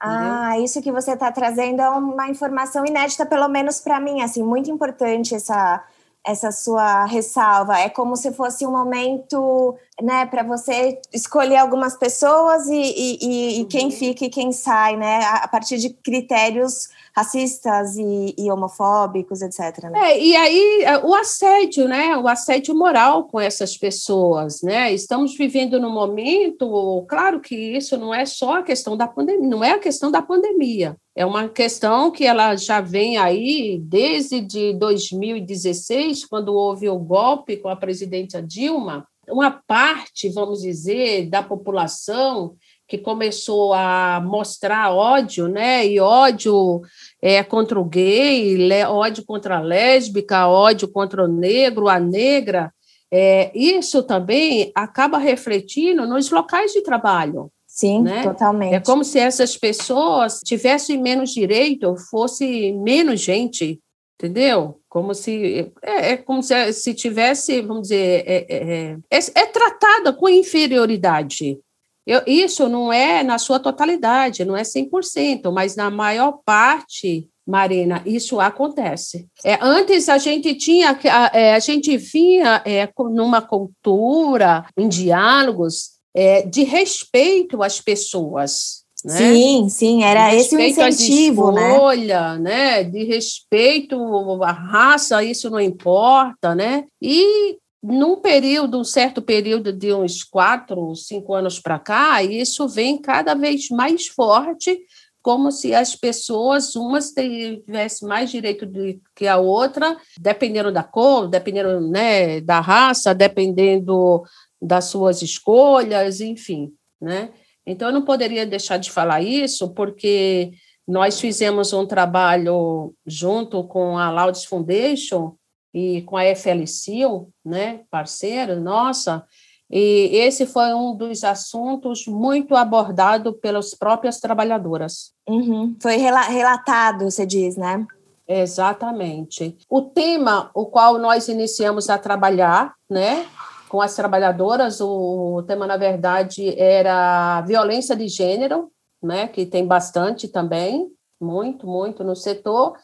Ah, 0.00 0.58
isso 0.60 0.82
que 0.82 0.90
você 0.90 1.12
está 1.12 1.30
trazendo 1.30 1.80
é 1.82 1.88
uma 1.88 2.28
informação 2.28 2.84
inédita, 2.84 3.24
pelo 3.24 3.48
menos 3.48 3.80
para 3.80 4.00
mim, 4.00 4.20
assim, 4.22 4.42
muito 4.42 4.70
importante 4.70 5.34
essa 5.34 5.84
essa 6.26 6.52
sua 6.52 7.06
ressalva. 7.06 7.78
É 7.78 7.88
como 7.88 8.14
se 8.14 8.32
fosse 8.32 8.66
um 8.66 8.72
momento, 8.72 9.74
né, 10.02 10.26
para 10.26 10.42
você 10.42 11.00
escolher 11.12 11.56
algumas 11.56 11.96
pessoas 11.96 12.66
e, 12.66 12.72
e, 12.74 13.60
e, 13.60 13.64
quem 13.64 13.86
uhum. 13.86 13.90
fica 13.90 14.24
e 14.24 14.30
quem 14.30 14.52
sai, 14.52 14.96
né, 14.96 15.20
a 15.24 15.48
partir 15.48 15.78
de 15.78 15.90
critérios 15.90 16.88
racistas 17.14 17.96
e, 17.96 18.34
e 18.38 18.50
homofóbicos, 18.50 19.42
etc. 19.42 19.90
Né? 19.90 20.12
É, 20.12 20.22
e 20.22 20.36
aí 20.36 20.82
é, 20.84 20.98
o 20.98 21.12
assédio, 21.14 21.88
né, 21.88 22.16
o 22.16 22.28
assédio 22.28 22.76
moral 22.76 23.24
com 23.24 23.40
essas 23.40 23.76
pessoas, 23.76 24.62
né, 24.62 24.92
estamos 24.92 25.36
vivendo 25.36 25.80
num 25.80 25.92
momento, 25.92 27.04
claro 27.08 27.40
que 27.40 27.56
isso 27.56 27.96
não 27.96 28.14
é 28.14 28.24
só 28.24 28.58
a 28.58 28.62
questão 28.62 28.96
da 28.96 29.08
pandemia, 29.08 29.48
não 29.48 29.64
é 29.64 29.72
a 29.72 29.78
questão 29.80 30.12
da 30.12 30.22
pandemia, 30.22 30.96
é 31.16 31.26
uma 31.26 31.48
questão 31.48 32.12
que 32.12 32.24
ela 32.24 32.54
já 32.54 32.80
vem 32.80 33.16
aí 33.16 33.80
desde 33.82 34.40
de 34.40 34.74
2016, 34.74 36.24
quando 36.26 36.54
houve 36.54 36.88
o 36.88 36.96
golpe 36.96 37.56
com 37.56 37.68
a 37.68 37.74
presidenta 37.74 38.40
Dilma. 38.40 39.04
Uma 39.30 39.50
parte, 39.50 40.28
vamos 40.30 40.62
dizer, 40.62 41.28
da 41.28 41.42
população 41.42 42.54
que 42.88 42.96
começou 42.96 43.74
a 43.74 44.20
mostrar 44.24 44.92
ódio, 44.94 45.46
né? 45.46 45.86
E 45.86 46.00
ódio 46.00 46.80
é, 47.20 47.42
contra 47.42 47.78
o 47.78 47.84
gay, 47.84 48.56
ódio 48.84 49.24
contra 49.26 49.58
a 49.58 49.60
lésbica, 49.60 50.48
ódio 50.48 50.88
contra 50.88 51.24
o 51.24 51.28
negro, 51.28 51.88
a 51.88 52.00
negra. 52.00 52.72
É, 53.10 53.50
isso 53.54 54.02
também 54.02 54.72
acaba 54.74 55.18
refletindo 55.18 56.06
nos 56.06 56.30
locais 56.30 56.72
de 56.72 56.82
trabalho. 56.82 57.50
Sim, 57.66 58.02
né? 58.02 58.22
totalmente. 58.22 58.74
É 58.74 58.80
como 58.80 59.04
se 59.04 59.18
essas 59.18 59.56
pessoas 59.56 60.40
tivessem 60.40 61.00
menos 61.00 61.30
direito, 61.30 61.94
fosse 62.10 62.72
menos 62.72 63.20
gente, 63.20 63.78
entendeu? 64.18 64.80
Como 64.88 65.14
se 65.14 65.72
é, 65.82 66.12
é 66.12 66.16
como 66.16 66.42
se, 66.42 66.72
se 66.72 66.92
tivesse, 66.92 67.62
vamos 67.62 67.82
dizer, 67.82 68.24
é, 68.26 68.46
é, 68.48 68.96
é, 69.10 69.18
é 69.34 69.46
tratada 69.46 70.12
com 70.12 70.28
inferioridade. 70.28 71.58
Eu, 72.06 72.22
isso 72.26 72.68
não 72.68 72.92
é 72.92 73.22
na 73.22 73.38
sua 73.38 73.60
totalidade, 73.60 74.44
não 74.44 74.56
é 74.56 74.62
100%, 74.62 75.52
mas 75.52 75.76
na 75.76 75.90
maior 75.90 76.40
parte 76.44 77.28
Marina, 77.48 78.02
isso 78.04 78.38
acontece. 78.40 79.26
É, 79.42 79.58
antes 79.62 80.10
a 80.10 80.18
gente 80.18 80.54
tinha, 80.54 80.90
a, 80.90 81.30
é, 81.32 81.54
a 81.54 81.58
gente 81.58 81.96
vinha 81.96 82.62
é, 82.66 82.86
numa 83.10 83.40
cultura, 83.40 84.66
em 84.76 84.86
diálogos, 84.86 85.92
é, 86.14 86.42
de 86.42 86.62
respeito 86.62 87.62
às 87.62 87.80
pessoas. 87.80 88.84
Né? 89.04 89.16
Sim, 89.16 89.68
sim, 89.68 90.02
era 90.02 90.34
esse 90.34 90.56
o 90.56 90.60
incentivo, 90.60 91.52
né? 91.52 91.72
escolha, 91.72 92.36
né? 92.36 92.82
né? 92.82 92.84
De 92.84 93.04
respeito 93.04 93.96
à 94.42 94.50
raça, 94.50 95.22
isso 95.22 95.48
não 95.48 95.60
importa, 95.60 96.54
né? 96.54 96.84
E 97.00 97.56
num 97.82 98.16
período, 98.16 98.80
um 98.80 98.84
certo 98.84 99.22
período 99.22 99.72
de 99.72 99.92
uns 99.92 100.24
quatro, 100.24 100.94
cinco 100.96 101.32
anos 101.32 101.60
para 101.60 101.78
cá, 101.78 102.22
isso 102.22 102.68
vem 102.68 103.00
cada 103.00 103.34
vez 103.34 103.68
mais 103.70 104.08
forte, 104.08 104.80
como 105.22 105.52
se 105.52 105.74
as 105.74 105.94
pessoas, 105.94 106.74
umas 106.74 107.12
tivessem 107.12 108.08
mais 108.08 108.30
direito 108.30 108.66
do 108.66 109.00
que 109.14 109.26
a 109.28 109.36
outra, 109.36 109.96
dependendo 110.18 110.72
da 110.72 110.82
cor, 110.82 111.28
dependendo 111.28 111.80
né, 111.80 112.40
da 112.40 112.60
raça, 112.60 113.14
dependendo 113.14 114.22
das 114.60 114.86
suas 114.86 115.22
escolhas, 115.22 116.20
enfim, 116.20 116.72
né? 117.00 117.30
Então, 117.68 117.88
eu 117.88 117.94
não 117.94 118.02
poderia 118.02 118.46
deixar 118.46 118.78
de 118.78 118.90
falar 118.90 119.20
isso, 119.20 119.74
porque 119.74 120.52
nós 120.86 121.20
fizemos 121.20 121.72
um 121.74 121.84
trabalho 121.84 122.94
junto 123.06 123.62
com 123.64 123.98
a 123.98 124.10
Laudes 124.10 124.44
Foundation 124.44 125.34
e 125.74 126.00
com 126.02 126.16
a 126.16 126.24
FLCIL, 126.34 127.28
né, 127.44 127.82
parceira 127.90 128.58
nossa, 128.58 129.22
e 129.70 130.16
esse 130.16 130.46
foi 130.46 130.72
um 130.72 130.96
dos 130.96 131.22
assuntos 131.22 132.06
muito 132.06 132.56
abordado 132.56 133.34
pelas 133.34 133.74
próprias 133.74 134.18
trabalhadoras. 134.18 135.12
Uhum. 135.28 135.76
Foi 135.78 135.96
relatado, 135.96 137.04
você 137.04 137.26
diz, 137.26 137.54
né? 137.56 137.86
Exatamente. 138.26 139.56
O 139.68 139.82
tema 139.82 140.50
o 140.54 140.66
qual 140.66 140.98
nós 140.98 141.28
iniciamos 141.28 141.90
a 141.90 141.98
trabalhar, 141.98 142.74
né, 142.88 143.26
com 143.68 143.80
as 143.80 143.94
trabalhadoras. 143.94 144.80
O 144.80 145.42
tema, 145.46 145.66
na 145.66 145.76
verdade, 145.76 146.58
era 146.58 147.42
violência 147.42 147.94
de 147.94 148.08
gênero, 148.08 148.70
né, 149.02 149.28
que 149.28 149.46
tem 149.46 149.66
bastante 149.66 150.28
também, 150.28 150.88
muito, 151.20 151.66
muito 151.66 152.02
no 152.02 152.16
setor. 152.16 152.74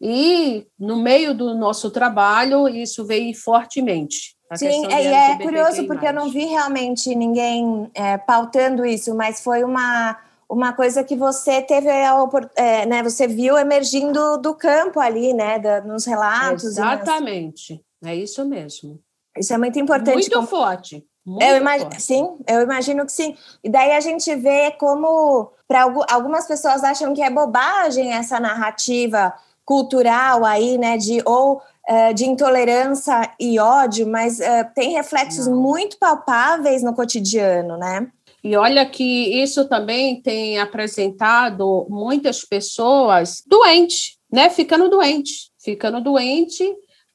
E 0.00 0.66
no 0.78 0.96
meio 0.96 1.32
do 1.32 1.54
nosso 1.54 1.90
trabalho, 1.90 2.68
isso 2.68 3.06
veio 3.06 3.32
fortemente. 3.34 4.36
Sim, 4.56 4.86
é, 4.92 5.04
e 5.04 5.06
é 5.06 5.38
curioso 5.38 5.86
porque 5.86 6.06
eu 6.06 6.12
não 6.12 6.28
vi 6.28 6.44
realmente 6.44 7.14
ninguém 7.14 7.90
é, 7.94 8.18
pautando 8.18 8.84
isso, 8.84 9.14
mas 9.14 9.40
foi 9.42 9.64
uma, 9.64 10.18
uma 10.48 10.72
coisa 10.74 11.02
que 11.02 11.16
você 11.16 11.62
teve, 11.62 11.88
é, 11.88 12.84
né, 12.84 13.02
você 13.02 13.26
viu 13.26 13.56
emergindo 13.56 14.36
do 14.38 14.54
campo 14.54 15.00
ali, 15.00 15.32
né, 15.32 15.58
da, 15.58 15.80
nos 15.80 16.04
relatos. 16.04 16.64
Exatamente, 16.64 17.80
nas... 18.02 18.12
é 18.12 18.16
isso 18.16 18.44
mesmo. 18.44 19.00
Isso 19.36 19.52
é 19.52 19.58
muito 19.58 19.78
importante. 19.78 20.14
Muito 20.14 20.34
como... 20.34 20.46
forte. 20.46 21.04
Muito 21.24 21.42
eu 21.44 21.56
imagino, 21.56 21.90
forte. 21.90 22.02
sim, 22.02 22.36
eu 22.48 22.62
imagino 22.62 23.06
que 23.06 23.12
sim. 23.12 23.36
E 23.62 23.70
daí 23.70 23.92
a 23.92 24.00
gente 24.00 24.34
vê 24.34 24.72
como 24.72 25.52
para 25.68 25.82
algumas 26.10 26.46
pessoas 26.46 26.82
acham 26.82 27.14
que 27.14 27.22
é 27.22 27.30
bobagem 27.30 28.12
essa 28.12 28.40
narrativa 28.40 29.32
cultural 29.64 30.44
aí, 30.44 30.76
né, 30.76 30.98
de 30.98 31.22
ou 31.24 31.62
uh, 31.88 32.14
de 32.14 32.24
intolerância 32.24 33.32
e 33.38 33.58
ódio, 33.58 34.06
mas 34.06 34.40
uh, 34.40 34.68
tem 34.74 34.92
reflexos 34.94 35.46
Não. 35.46 35.56
muito 35.56 35.96
palpáveis 35.98 36.82
no 36.82 36.94
cotidiano, 36.94 37.76
né? 37.76 38.08
E 38.44 38.56
olha 38.56 38.84
que 38.84 39.40
isso 39.40 39.68
também 39.68 40.20
tem 40.20 40.58
apresentado 40.58 41.86
muitas 41.88 42.44
pessoas 42.44 43.40
doentes, 43.46 44.18
né? 44.30 44.50
Ficando 44.50 44.90
doente, 44.90 45.52
ficando 45.62 46.00
doente 46.00 46.64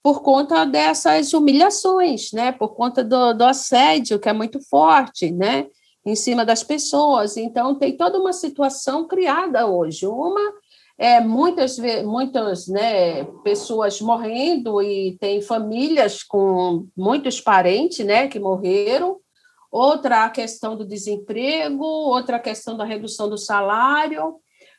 por 0.08 0.22
conta 0.22 0.64
dessas 0.64 1.34
humilhações, 1.34 2.32
né? 2.32 2.54
Por 2.54 2.70
conta 2.70 3.04
do, 3.04 3.34
do 3.34 3.44
assédio 3.44 4.18
que 4.18 4.30
é 4.30 4.32
muito 4.32 4.58
forte, 4.70 5.30
né? 5.32 5.68
Em 6.06 6.16
cima 6.16 6.46
das 6.46 6.64
pessoas. 6.64 7.36
Então 7.36 7.76
tem 7.76 7.98
toda 7.98 8.18
uma 8.18 8.32
situação 8.32 9.06
criada 9.06 9.68
hoje. 9.68 10.08
Uma 10.08 10.40
é 10.98 11.20
muitas 11.20 11.78
muitas 12.06 12.70
né, 12.70 13.26
pessoas 13.44 14.00
morrendo 14.00 14.82
e 14.82 15.18
tem 15.20 15.42
famílias 15.42 16.24
com 16.24 16.88
muitos 16.96 17.42
parentes 17.42 18.06
né, 18.06 18.30
que 18.30 18.40
morreram 18.40 19.18
outra 19.70 20.24
a 20.24 20.30
questão 20.30 20.78
do 20.78 20.88
desemprego 20.88 21.84
outra 21.84 22.38
a 22.38 22.40
questão 22.40 22.78
da 22.78 22.86
redução 22.86 23.30
do 23.30 23.38
salário 23.38 24.38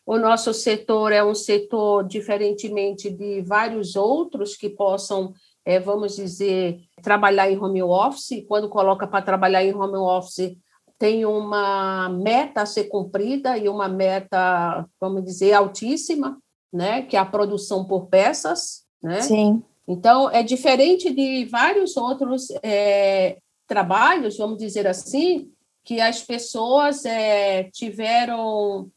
o 0.08 0.16
nosso 0.16 0.54
setor 0.54 1.12
é 1.12 1.22
um 1.22 1.34
setor, 1.34 2.02
diferentemente 2.02 3.10
de 3.10 3.42
vários 3.42 3.94
outros 3.94 4.56
que 4.56 4.70
possam, 4.70 5.34
é, 5.66 5.78
vamos 5.78 6.16
dizer, 6.16 6.80
trabalhar 7.02 7.50
em 7.50 7.62
home 7.62 7.82
office. 7.82 8.42
Quando 8.48 8.70
coloca 8.70 9.06
para 9.06 9.20
trabalhar 9.20 9.62
em 9.62 9.74
home 9.74 9.98
office, 9.98 10.56
tem 10.98 11.26
uma 11.26 12.08
meta 12.08 12.62
a 12.62 12.66
ser 12.66 12.84
cumprida 12.84 13.58
e 13.58 13.68
uma 13.68 13.86
meta, 13.86 14.88
vamos 14.98 15.22
dizer, 15.24 15.52
altíssima, 15.52 16.38
né? 16.72 17.02
que 17.02 17.14
é 17.14 17.20
a 17.20 17.26
produção 17.26 17.84
por 17.84 18.06
peças. 18.06 18.86
Né? 19.02 19.20
Sim. 19.20 19.62
Então, 19.86 20.30
é 20.30 20.42
diferente 20.42 21.12
de 21.12 21.44
vários 21.44 21.98
outros 21.98 22.48
é, 22.62 23.36
trabalhos, 23.66 24.38
vamos 24.38 24.56
dizer 24.56 24.86
assim, 24.86 25.50
que 25.84 26.00
as 26.00 26.22
pessoas 26.22 27.04
é, 27.04 27.64
tiveram 27.64 28.90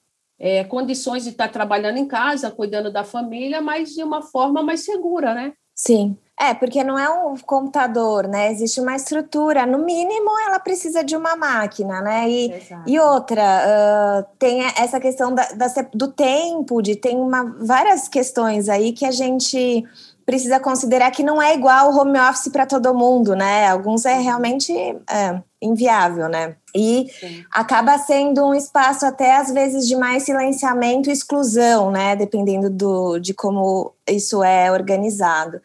é, 0.43 0.63
condições 0.63 1.23
de 1.23 1.29
estar 1.29 1.49
trabalhando 1.49 1.97
em 1.97 2.07
casa, 2.07 2.49
cuidando 2.49 2.91
da 2.91 3.03
família, 3.03 3.61
mas 3.61 3.91
de 3.91 4.03
uma 4.03 4.23
forma 4.23 4.63
mais 4.63 4.83
segura, 4.83 5.35
né? 5.35 5.53
Sim. 5.75 6.17
É, 6.39 6.55
porque 6.55 6.83
não 6.83 6.97
é 6.97 7.07
um 7.07 7.37
computador, 7.37 8.27
né? 8.27 8.51
Existe 8.51 8.81
uma 8.81 8.95
estrutura. 8.95 9.67
No 9.67 9.77
mínimo, 9.77 10.31
ela 10.47 10.59
precisa 10.59 11.03
de 11.03 11.15
uma 11.15 11.35
máquina, 11.35 12.01
né? 12.01 12.27
E, 12.27 12.51
e 12.87 12.99
outra, 12.99 13.43
uh, 13.43 14.35
tem 14.39 14.63
essa 14.75 14.99
questão 14.99 15.35
da, 15.35 15.43
da, 15.51 15.67
do 15.93 16.11
tempo, 16.11 16.81
de 16.81 16.95
tem 16.95 17.15
uma, 17.15 17.43
várias 17.59 18.07
questões 18.07 18.67
aí 18.67 18.93
que 18.93 19.05
a 19.05 19.11
gente 19.11 19.83
precisa 20.25 20.59
considerar 20.59 21.11
que 21.11 21.21
não 21.23 21.39
é 21.39 21.53
igual 21.53 21.91
o 21.91 21.99
home 21.99 22.19
office 22.19 22.51
para 22.51 22.65
todo 22.65 22.95
mundo, 22.95 23.35
né? 23.35 23.67
Alguns 23.67 24.05
é 24.05 24.17
realmente 24.17 24.73
é, 24.73 25.41
inviável, 25.61 26.27
né? 26.27 26.55
E 26.73 27.07
Sim. 27.19 27.45
acaba 27.51 27.97
sendo 27.97 28.45
um 28.45 28.53
espaço 28.53 29.05
até 29.05 29.35
às 29.35 29.51
vezes 29.51 29.87
de 29.87 29.95
mais 29.95 30.23
silenciamento 30.23 31.09
e 31.09 31.13
exclusão, 31.13 31.91
né? 31.91 32.15
Dependendo 32.15 32.69
do, 32.69 33.19
de 33.19 33.33
como 33.33 33.93
isso 34.07 34.43
é 34.43 34.71
organizado. 34.71 35.61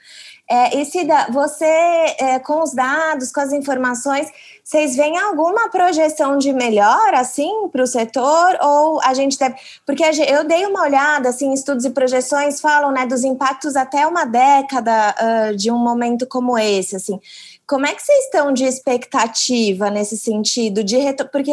É, 0.48 0.78
e 0.78 0.84
Cida, 0.84 1.26
você, 1.32 1.64
é, 1.64 2.38
com 2.38 2.62
os 2.62 2.72
dados, 2.72 3.32
com 3.32 3.40
as 3.40 3.52
informações, 3.52 4.28
vocês 4.62 4.94
veem 4.94 5.18
alguma 5.18 5.68
projeção 5.70 6.38
de 6.38 6.52
melhor, 6.52 7.14
assim, 7.14 7.68
para 7.72 7.82
o 7.82 7.86
setor? 7.86 8.56
Ou 8.62 9.00
a 9.02 9.12
gente 9.12 9.36
deve... 9.36 9.56
Porque 9.84 10.04
eu 10.04 10.44
dei 10.44 10.64
uma 10.64 10.82
olhada, 10.82 11.30
assim, 11.30 11.52
estudos 11.52 11.84
e 11.84 11.90
projeções 11.90 12.60
falam, 12.60 12.92
né, 12.92 13.06
dos 13.06 13.24
impactos 13.24 13.74
até 13.74 14.06
uma 14.06 14.24
década 14.24 15.14
uh, 15.50 15.56
de 15.56 15.68
um 15.70 15.78
momento 15.78 16.26
como 16.28 16.56
esse, 16.56 16.94
assim. 16.94 17.20
Como 17.66 17.84
é 17.84 17.92
que 17.92 18.00
vocês 18.00 18.24
estão 18.26 18.52
de 18.52 18.64
expectativa 18.64 19.90
nesse 19.90 20.16
sentido? 20.16 20.84
De 20.84 20.96
reto... 20.98 21.28
Porque 21.28 21.50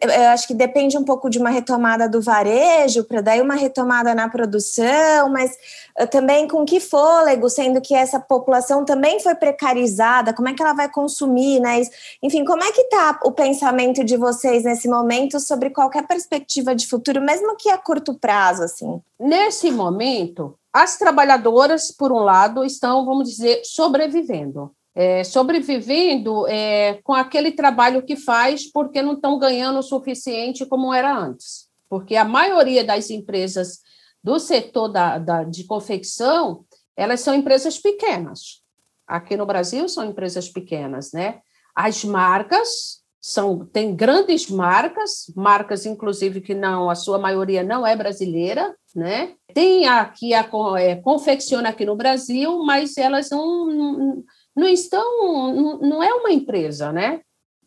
eu 0.00 0.28
acho 0.30 0.48
que 0.48 0.54
depende 0.54 0.96
um 0.96 1.04
pouco 1.04 1.28
de 1.28 1.38
uma 1.38 1.50
retomada 1.50 2.08
do 2.08 2.22
varejo, 2.22 3.04
para 3.04 3.20
daí 3.20 3.42
uma 3.42 3.56
retomada 3.56 4.14
na 4.14 4.28
produção, 4.28 5.28
mas 5.30 5.52
uh, 6.00 6.06
também 6.06 6.48
com 6.48 6.64
que 6.64 6.80
fôlego, 6.80 7.50
sendo 7.50 7.80
que 7.80 7.94
essa 7.94 8.18
população 8.18 8.86
também 8.86 9.20
foi 9.20 9.34
precarizada, 9.34 10.32
como 10.32 10.48
é 10.48 10.54
que 10.54 10.62
ela 10.62 10.72
vai 10.72 10.88
consumir, 10.88 11.60
né? 11.60 11.82
Enfim, 12.22 12.42
como 12.42 12.64
é 12.64 12.72
que 12.72 12.80
está 12.80 13.20
o 13.22 13.32
pensamento 13.32 14.02
de 14.02 14.16
vocês 14.16 14.64
nesse 14.64 14.88
momento 14.88 15.38
sobre 15.38 15.68
qualquer 15.68 16.06
perspectiva 16.06 16.74
de 16.74 16.86
futuro, 16.86 17.20
mesmo 17.20 17.54
que 17.56 17.68
a 17.68 17.76
curto 17.76 18.14
prazo, 18.14 18.62
assim? 18.62 19.02
Nesse 19.18 19.70
momento, 19.70 20.54
as 20.72 20.96
trabalhadoras, 20.96 21.90
por 21.90 22.12
um 22.12 22.20
lado, 22.20 22.64
estão, 22.64 23.04
vamos 23.04 23.28
dizer, 23.28 23.60
sobrevivendo 23.64 24.70
é, 25.00 25.24
sobrevivendo 25.24 26.46
é, 26.46 27.00
com 27.02 27.14
aquele 27.14 27.52
trabalho 27.52 28.02
que 28.02 28.16
faz 28.16 28.70
porque 28.70 29.00
não 29.00 29.14
estão 29.14 29.38
ganhando 29.38 29.78
o 29.78 29.82
suficiente 29.82 30.66
como 30.66 30.92
era 30.92 31.16
antes. 31.16 31.70
Porque 31.88 32.16
a 32.16 32.24
maioria 32.24 32.84
das 32.84 33.08
empresas 33.08 33.78
do 34.22 34.38
setor 34.38 34.88
da, 34.88 35.16
da, 35.16 35.42
de 35.42 35.64
confecção, 35.64 36.66
elas 36.94 37.20
são 37.20 37.34
empresas 37.34 37.78
pequenas. 37.78 38.62
Aqui 39.06 39.38
no 39.38 39.46
Brasil 39.46 39.88
são 39.88 40.04
empresas 40.04 40.50
pequenas, 40.50 41.12
né? 41.12 41.40
As 41.74 42.04
marcas 42.04 43.00
são 43.18 43.64
tem 43.64 43.96
grandes 43.96 44.50
marcas, 44.50 45.32
marcas 45.34 45.86
inclusive 45.86 46.42
que 46.42 46.54
não 46.54 46.90
a 46.90 46.94
sua 46.94 47.18
maioria 47.18 47.62
não 47.62 47.86
é 47.86 47.96
brasileira, 47.96 48.76
né? 48.94 49.32
Tem 49.54 49.86
aqui 49.88 50.34
a 50.34 50.46
é, 50.78 50.96
confecciona 50.96 51.70
aqui 51.70 51.86
no 51.86 51.96
Brasil, 51.96 52.62
mas 52.64 52.98
elas 52.98 53.30
não, 53.30 53.66
não 53.66 54.24
não 54.60 54.68
estão, 54.68 55.78
não, 55.80 56.02
é 56.02 56.12
uma 56.12 56.30
empresa, 56.30 56.92
né? 56.92 57.22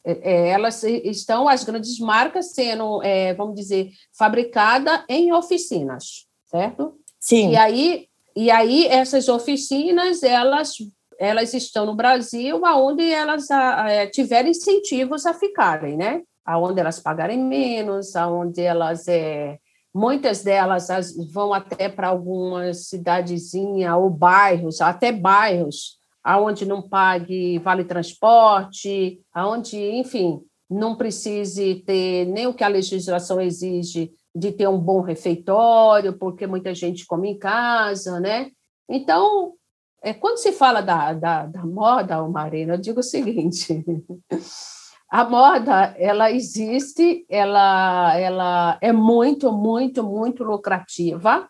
É, 0.05 0.31
é, 0.31 0.49
elas 0.49 0.83
estão, 0.83 1.47
as 1.47 1.63
grandes 1.63 1.97
marcas, 1.99 2.53
sendo, 2.53 3.01
é, 3.01 3.33
vamos 3.33 3.55
dizer, 3.55 3.89
fabricada 4.17 5.03
em 5.09 5.33
oficinas, 5.33 6.27
certo? 6.45 6.95
Sim. 7.19 7.51
E 7.51 7.55
aí, 7.55 8.07
e 8.35 8.51
aí 8.51 8.85
essas 8.87 9.27
oficinas, 9.27 10.21
elas, 10.21 10.73
elas 11.17 11.53
estão 11.53 11.85
no 11.85 11.95
Brasil, 11.95 12.63
aonde 12.65 13.09
elas 13.09 13.49
a, 13.49 14.07
tiverem 14.11 14.51
incentivos 14.51 15.25
a 15.25 15.33
ficarem, 15.33 15.97
né? 15.97 16.21
Aonde 16.45 16.79
elas 16.79 16.99
pagarem 16.99 17.39
menos, 17.39 18.15
aonde 18.15 18.61
elas 18.61 19.07
é, 19.07 19.57
muitas 19.93 20.43
delas 20.43 20.89
vão 21.31 21.53
até 21.53 21.87
para 21.87 22.09
algumas 22.09 22.87
cidadezinha 22.87 23.95
ou 23.95 24.09
bairros, 24.09 24.81
até 24.81 25.11
bairros 25.11 26.02
aonde 26.23 26.65
não 26.65 26.81
pague 26.81 27.59
vale 27.59 27.83
transporte, 27.83 29.19
aonde, 29.33 29.77
enfim, 29.77 30.41
não 30.69 30.95
precise 30.95 31.75
ter 31.85 32.25
nem 32.25 32.47
o 32.47 32.53
que 32.53 32.63
a 32.63 32.67
legislação 32.67 33.41
exige 33.41 34.11
de 34.35 34.51
ter 34.51 34.67
um 34.67 34.79
bom 34.79 35.01
refeitório, 35.01 36.13
porque 36.13 36.47
muita 36.47 36.73
gente 36.73 37.05
come 37.05 37.29
em 37.29 37.37
casa, 37.37 38.19
né? 38.19 38.49
Então, 38.89 39.53
é, 40.01 40.13
quando 40.13 40.37
se 40.37 40.51
fala 40.51 40.81
da, 40.81 41.13
da, 41.13 41.45
da 41.45 41.65
moda, 41.65 42.21
Marina, 42.27 42.73
eu 42.73 42.77
digo 42.77 43.01
o 43.01 43.03
seguinte: 43.03 43.85
a 45.09 45.23
moda 45.23 45.93
ela 45.97 46.31
existe, 46.31 47.25
ela, 47.29 48.17
ela 48.17 48.77
é 48.81 48.91
muito, 48.91 49.51
muito, 49.51 50.03
muito 50.03 50.43
lucrativa, 50.43 51.47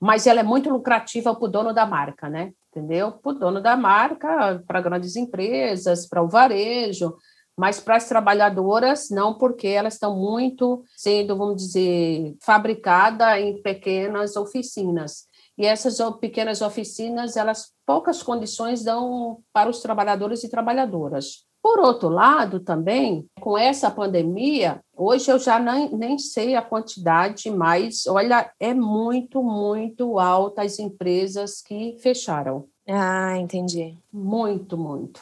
mas 0.00 0.26
ela 0.26 0.40
é 0.40 0.42
muito 0.42 0.70
lucrativa 0.70 1.34
para 1.34 1.44
o 1.44 1.48
dono 1.48 1.74
da 1.74 1.84
marca, 1.84 2.28
né? 2.30 2.52
Entendeu? 2.74 3.12
Para 3.12 3.32
o 3.32 3.38
dono 3.38 3.60
da 3.60 3.76
marca, 3.76 4.62
para 4.66 4.80
grandes 4.80 5.14
empresas, 5.14 6.08
para 6.08 6.22
o 6.22 6.28
varejo, 6.28 7.14
mas 7.56 7.78
para 7.78 7.96
as 7.96 8.08
trabalhadoras 8.08 9.10
não, 9.10 9.36
porque 9.36 9.68
elas 9.68 9.94
estão 9.94 10.16
muito 10.16 10.82
sendo, 10.96 11.36
vamos 11.36 11.56
dizer, 11.56 12.34
fabricadas 12.40 13.38
em 13.38 13.60
pequenas 13.62 14.36
oficinas. 14.36 15.28
E 15.58 15.66
essas 15.66 15.98
pequenas 16.18 16.62
oficinas, 16.62 17.36
elas 17.36 17.72
poucas 17.84 18.22
condições 18.22 18.82
dão 18.82 19.42
para 19.52 19.68
os 19.68 19.80
trabalhadores 19.80 20.42
e 20.42 20.48
trabalhadoras. 20.48 21.46
Por 21.62 21.78
outro 21.78 22.08
lado, 22.08 22.58
também, 22.58 23.24
com 23.40 23.56
essa 23.56 23.88
pandemia, 23.88 24.80
hoje 24.96 25.30
eu 25.30 25.38
já 25.38 25.60
nem, 25.60 25.94
nem 25.94 26.18
sei 26.18 26.56
a 26.56 26.62
quantidade, 26.62 27.48
mas 27.50 28.04
olha, 28.08 28.52
é 28.58 28.74
muito, 28.74 29.42
muito 29.44 30.18
alta 30.18 30.62
as 30.62 30.80
empresas 30.80 31.62
que 31.62 31.96
fecharam. 32.00 32.66
Ah, 32.88 33.38
entendi. 33.38 33.96
Muito, 34.12 34.76
muito. 34.76 35.20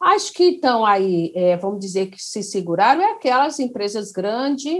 As 0.00 0.30
que 0.30 0.44
estão 0.44 0.86
aí, 0.86 1.32
é, 1.34 1.56
vamos 1.56 1.80
dizer 1.80 2.06
que 2.06 2.22
se 2.22 2.42
seguraram, 2.42 3.02
é 3.02 3.12
aquelas 3.12 3.58
empresas 3.58 4.12
grandes, 4.12 4.72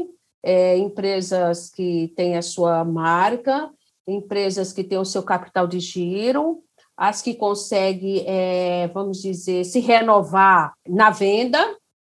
é, 0.43 0.79
empresas 0.79 1.69
que 1.71 2.13
têm 2.17 2.37
a 2.37 2.43
sua 2.43 2.85
marca, 2.85 3.69
empresas 4.07 4.73
que 4.73 4.85
têm 4.85 4.99
o 4.99 5.05
seu 5.05 5.23
capital 5.23 5.67
de 5.67 5.81
giro, 5.81 6.63
as 7.01 7.23
que 7.23 7.33
conseguem, 7.33 8.23
é, 8.27 8.87
vamos 8.93 9.23
dizer, 9.23 9.65
se 9.65 9.81
renovar 9.81 10.75
na 10.87 11.09
venda, 11.09 11.59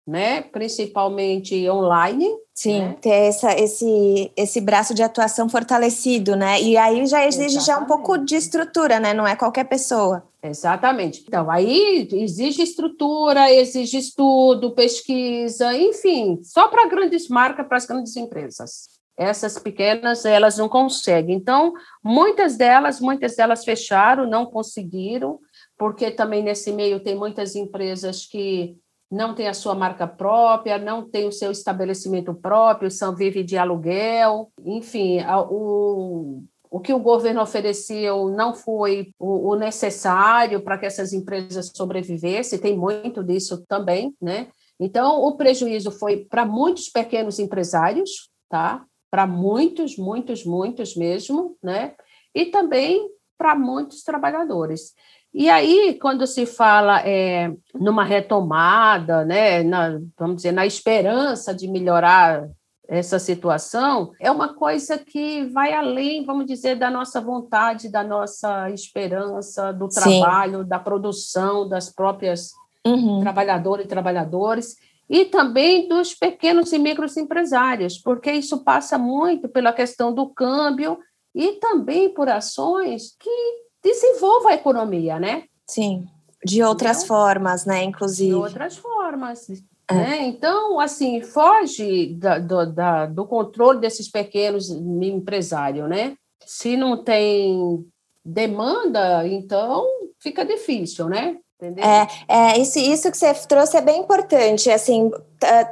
né? 0.06 0.44
principalmente 0.44 1.68
online. 1.68 2.30
Sim, 2.54 2.80
né? 2.82 2.96
ter 3.02 3.10
essa, 3.10 3.52
esse, 3.60 4.32
esse 4.38 4.62
braço 4.62 4.94
de 4.94 5.02
atuação 5.02 5.50
fortalecido, 5.50 6.36
né? 6.36 6.62
E 6.62 6.78
aí 6.78 7.08
já 7.08 7.26
exige 7.26 7.60
já 7.62 7.80
um 7.80 7.86
pouco 7.86 8.16
de 8.20 8.36
estrutura, 8.36 9.00
né? 9.00 9.12
Não 9.12 9.28
é 9.28 9.36
qualquer 9.36 9.64
pessoa. 9.64 10.24
Exatamente. 10.44 11.26
Então, 11.28 11.50
aí 11.50 12.08
exige 12.12 12.62
estrutura, 12.62 13.52
exige 13.52 13.98
estudo, 13.98 14.76
pesquisa, 14.76 15.76
enfim, 15.76 16.40
só 16.44 16.68
para 16.68 16.88
grandes 16.88 17.28
marcas, 17.28 17.68
para 17.68 17.78
as 17.78 17.88
grandes 17.88 18.16
empresas 18.16 18.95
essas 19.18 19.58
pequenas 19.58 20.26
elas 20.26 20.58
não 20.58 20.68
conseguem. 20.68 21.36
Então, 21.36 21.74
muitas 22.04 22.58
delas, 22.58 23.00
muitas 23.00 23.36
delas 23.36 23.64
fecharam, 23.64 24.30
não 24.30 24.46
conseguiram, 24.46 25.40
porque 25.78 26.12
também 26.12 26.44
nesse 26.44 26.72
meio 26.72 27.00
tem 27.02 27.16
muitas 27.16 27.56
empresas 27.56 28.26
que 28.26 28.78
não 29.10 29.34
têm 29.34 29.48
a 29.48 29.54
sua 29.54 29.76
marca 29.76 30.08
própria, 30.08 30.78
não 30.78 31.08
têm 31.08 31.28
o 31.28 31.32
seu 31.32 31.52
estabelecimento 31.52 32.34
próprio, 32.34 32.92
são 32.92 33.16
vive 33.16 33.44
de 33.44 33.58
aluguel, 33.58 34.52
enfim, 34.66 35.20
o, 35.50 36.44
o 36.70 36.80
que 36.80 36.94
o 36.94 37.00
governo 37.00 37.42
ofereceu 37.42 38.30
não 38.30 38.54
foi 38.54 39.14
o, 39.20 39.52
o 39.52 39.56
necessário 39.56 40.62
para 40.62 40.78
que 40.78 40.86
essas 40.86 41.14
empresas 41.14 41.72
sobrevivessem, 41.74 42.60
tem 42.60 42.76
muito 42.78 43.24
disso 43.24 43.64
também, 43.68 44.14
né? 44.22 44.48
Então, 44.78 45.24
o 45.24 45.38
prejuízo 45.38 45.90
foi 45.90 46.26
para 46.26 46.46
muitos 46.46 46.90
pequenos 46.90 47.40
empresários, 47.40 48.30
tá? 48.50 48.84
Para 49.16 49.26
muitos, 49.26 49.96
muitos, 49.96 50.44
muitos 50.44 50.94
mesmo, 50.94 51.56
né? 51.64 51.94
E 52.36 52.48
também 52.48 53.10
para 53.38 53.56
muitos 53.56 54.04
trabalhadores. 54.04 54.94
E 55.34 55.50
aí, 55.50 55.98
quando 56.02 56.28
se 56.28 56.46
fala 56.46 57.00
é, 57.08 57.50
numa 57.74 58.04
retomada, 58.04 59.24
né, 59.24 59.64
na, 59.64 60.02
vamos 60.20 60.36
dizer, 60.36 60.52
na 60.52 60.66
esperança 60.66 61.56
de 61.56 61.66
melhorar 61.66 62.46
essa 62.90 63.18
situação, 63.18 64.12
é 64.20 64.30
uma 64.30 64.54
coisa 64.54 64.98
que 64.98 65.46
vai 65.46 65.72
além, 65.72 66.26
vamos 66.26 66.46
dizer, 66.46 66.76
da 66.76 66.92
nossa 66.92 67.22
vontade, 67.22 67.88
da 67.88 68.04
nossa 68.04 68.70
esperança, 68.70 69.72
do 69.72 69.88
trabalho, 69.88 70.64
Sim. 70.64 70.68
da 70.68 70.78
produção 70.78 71.70
das 71.70 71.90
próprias 71.90 72.52
uhum. 72.86 73.22
trabalhadoras 73.22 73.86
e 73.86 73.88
trabalhadores 73.88 74.76
e 75.10 75.26
também 75.26 75.88
dos 75.88 76.14
pequenos 76.14 76.74
e 76.74 76.80
micros 76.80 77.16
empresários, 77.16 77.98
porque 77.98 78.32
isso 78.32 78.64
passa 78.64 78.98
muito 78.98 79.48
pela 79.48 79.74
questão 79.74 80.14
do 80.14 80.30
câmbio 80.30 80.98
e 81.34 81.54
também 81.54 82.14
por 82.14 82.30
ações 82.30 83.16
que 83.20 83.66
desenvolvam 83.84 84.50
a 84.50 84.56
economia, 84.56 85.20
né? 85.20 85.44
Sim, 85.68 86.08
de 86.44 86.64
outras 86.64 87.06
formas, 87.06 87.66
né, 87.66 87.84
inclusive. 87.84 88.30
De 88.30 88.36
outras 88.36 88.78
formas. 88.78 89.48
É. 89.88 89.94
Né? 89.94 90.28
Então, 90.28 90.80
assim, 90.80 91.22
foge 91.22 92.16
da, 92.16 92.40
do, 92.40 92.66
da, 92.66 93.06
do 93.06 93.26
controle 93.26 93.80
desses 93.80 94.10
pequenos 94.10 94.70
empresários, 94.70 95.88
né? 95.88 96.16
Se 96.46 96.76
não 96.76 97.04
tem 97.04 97.86
demanda, 98.24 99.28
então 99.28 99.86
fica 100.20 100.44
difícil, 100.44 101.08
né? 101.08 101.38
É, 101.62 102.54
é 102.54 102.58
isso, 102.60 102.78
isso 102.80 103.10
que 103.10 103.18
você 103.18 103.34
trouxe 103.48 103.78
é 103.78 103.82
bem 103.82 104.02
importante. 104.02 104.70
Assim, 104.70 105.10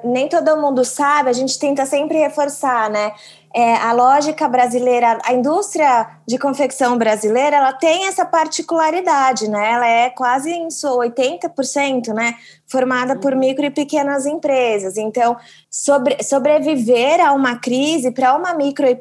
nem 0.04 0.30
todo 0.30 0.56
mundo 0.58 0.86
sabe, 0.86 1.30
a 1.30 1.34
gente 1.34 1.60
tenta 1.60 1.86
sempre 1.86 2.18
reforçar, 2.18 2.90
né? 2.90 3.14
É, 3.56 3.76
a 3.76 3.92
lógica 3.92 4.48
brasileira, 4.48 5.20
a 5.24 5.32
indústria 5.32 6.10
de 6.28 6.40
confecção 6.40 6.98
brasileira, 6.98 7.58
ela 7.58 7.72
tem 7.72 8.08
essa 8.08 8.26
particularidade, 8.26 9.48
né? 9.48 9.74
Ela 9.74 9.88
é 9.88 10.10
quase 10.10 10.50
em 10.50 10.72
sua 10.72 11.06
80%, 11.06 12.08
né? 12.14 12.34
Formada 12.66 13.16
por 13.16 13.36
micro 13.36 13.64
e 13.64 13.70
pequenas 13.70 14.26
empresas. 14.26 14.98
Então, 14.98 15.38
sobre, 15.70 16.24
sobreviver 16.24 17.24
a 17.24 17.32
uma 17.32 17.60
crise 17.60 18.10
para 18.10 18.36
uma 18.36 18.56
micro 18.56 18.88
e, 18.88 19.00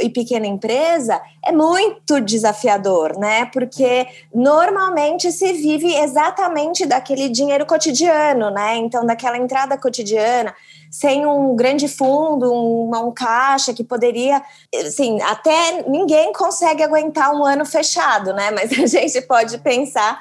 e 0.00 0.08
pequena 0.08 0.46
empresa 0.46 1.20
é 1.44 1.52
muito 1.52 2.22
desafiador, 2.22 3.18
né? 3.18 3.44
Porque 3.52 4.06
normalmente 4.34 5.30
se 5.30 5.52
vive 5.52 5.94
exatamente 5.94 6.86
daquele 6.86 7.28
dinheiro 7.28 7.66
cotidiano, 7.66 8.48
né? 8.48 8.76
Então, 8.78 9.04
daquela 9.04 9.36
entrada 9.36 9.76
cotidiana 9.76 10.54
sem 10.90 11.24
um 11.24 11.54
grande 11.54 11.86
fundo, 11.86 12.52
um, 12.52 12.90
um 13.06 13.12
caixa 13.12 13.72
que 13.72 13.84
poderia, 13.84 14.42
assim, 14.74 15.20
até 15.22 15.88
ninguém 15.88 16.32
consegue 16.32 16.82
aguentar 16.82 17.32
um 17.32 17.44
ano 17.44 17.64
fechado, 17.64 18.32
né? 18.32 18.50
Mas 18.50 18.72
a 18.72 18.84
gente 18.86 19.22
pode 19.22 19.58
pensar 19.58 20.20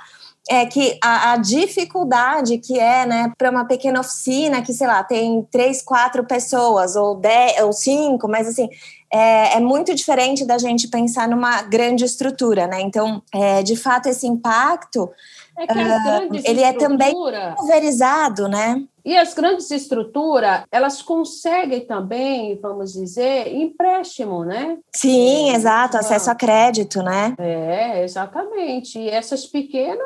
é 0.49 0.65
que 0.65 0.97
a, 1.03 1.33
a, 1.33 1.37
dificuldade 1.37 2.57
que 2.57 2.79
é, 2.79 3.05
né, 3.05 3.31
para 3.37 3.51
uma 3.51 3.65
pequena 3.65 3.99
oficina 3.99 4.63
que, 4.63 4.73
sei 4.73 4.87
lá, 4.87 5.03
tem 5.03 5.47
três, 5.51 5.79
quatro 5.81 6.23
pessoas, 6.23 6.95
ou 6.95 7.15
dez, 7.15 7.61
ou 7.61 7.71
cinco, 7.71 8.27
mas 8.27 8.47
assim, 8.47 8.67
é, 9.13 9.57
é 9.57 9.59
muito 9.59 9.93
diferente 9.93 10.45
da 10.45 10.57
gente 10.57 10.87
pensar 10.87 11.27
numa 11.27 11.61
grande 11.61 12.03
estrutura, 12.03 12.65
né? 12.65 12.81
Então, 12.81 13.21
é, 13.31 13.61
de 13.61 13.75
fato, 13.75 14.07
esse 14.07 14.25
impacto 14.25 15.11
é 15.57 15.63
uh, 15.63 16.35
ele 16.43 16.61
é 16.61 16.73
também 16.73 17.13
pulverizado, 17.55 18.47
né? 18.47 18.83
E 19.03 19.15
as 19.17 19.33
grandes 19.33 19.71
estruturas, 19.71 20.63
elas 20.71 21.01
conseguem 21.01 21.85
também, 21.85 22.59
vamos 22.61 22.93
dizer, 22.93 23.53
empréstimo, 23.53 24.43
né? 24.43 24.77
Sim, 24.95 25.51
exato, 25.51 25.97
então, 25.97 25.99
acesso 25.99 26.31
a 26.31 26.35
crédito, 26.35 27.01
né? 27.01 27.35
É, 27.39 28.03
exatamente. 28.03 28.99
E 28.99 29.09
essas 29.09 29.45
pequenas 29.45 30.05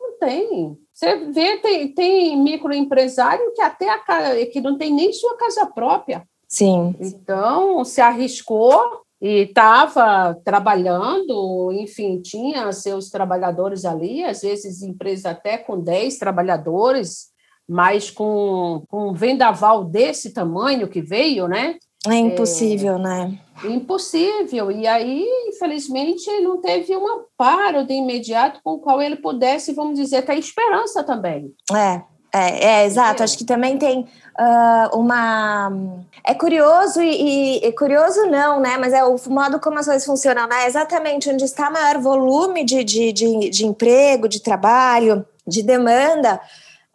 não 0.00 0.18
tem. 0.18 0.78
Você 0.92 1.16
vê, 1.30 1.58
tem, 1.58 1.94
tem 1.94 2.42
microempresário 2.42 3.52
que 3.54 3.62
até 3.62 3.88
a, 3.88 3.98
que 4.50 4.60
não 4.60 4.76
tem 4.76 4.92
nem 4.92 5.12
sua 5.12 5.36
casa 5.36 5.66
própria. 5.66 6.24
Sim. 6.48 6.94
Então, 6.98 7.84
se 7.84 8.00
arriscou 8.00 9.02
e 9.20 9.42
estava 9.42 10.34
trabalhando, 10.44 11.72
enfim, 11.72 12.20
tinha 12.20 12.72
seus 12.72 13.10
trabalhadores 13.10 13.84
ali, 13.84 14.24
às 14.24 14.42
vezes 14.42 14.82
empresa 14.82 15.30
até 15.30 15.58
com 15.58 15.78
10 15.78 16.18
trabalhadores, 16.18 17.28
mas 17.68 18.10
com, 18.10 18.82
com 18.88 19.10
um 19.10 19.12
vendaval 19.12 19.84
desse 19.84 20.32
tamanho 20.32 20.88
que 20.88 21.02
veio, 21.02 21.46
né? 21.46 21.76
É 22.06 22.14
impossível, 22.14 22.94
é, 22.94 22.98
né? 22.98 23.38
Impossível. 23.64 24.70
E 24.70 24.86
aí, 24.86 25.26
infelizmente, 25.48 26.26
não 26.40 26.60
teve 26.60 26.96
um 26.96 27.06
amparo 27.06 27.84
de 27.84 27.92
imediato 27.92 28.60
com 28.62 28.74
o 28.74 28.78
qual 28.78 29.02
ele 29.02 29.16
pudesse, 29.16 29.74
vamos 29.74 29.98
dizer, 29.98 30.22
ter 30.22 30.38
esperança 30.38 31.02
também. 31.02 31.52
É, 31.74 32.02
é, 32.32 32.64
é 32.64 32.86
exato. 32.86 33.22
Acho 33.22 33.36
que 33.36 33.44
também 33.44 33.76
tem 33.76 34.00
uh, 34.38 34.96
uma. 34.96 35.70
É 36.24 36.34
curioso 36.34 37.02
e, 37.02 37.58
e, 37.64 37.72
curioso 37.72 38.26
não, 38.26 38.60
né? 38.60 38.76
Mas 38.78 38.92
é 38.92 39.04
o 39.04 39.16
modo 39.28 39.58
como 39.58 39.78
as 39.78 39.86
coisas 39.86 40.06
funcionam, 40.06 40.46
né? 40.46 40.66
Exatamente 40.66 41.28
onde 41.28 41.44
está 41.44 41.68
maior 41.68 42.00
volume 42.00 42.64
de, 42.64 42.84
de, 42.84 43.12
de, 43.12 43.50
de 43.50 43.66
emprego, 43.66 44.28
de 44.28 44.40
trabalho, 44.40 45.26
de 45.46 45.62
demanda. 45.62 46.40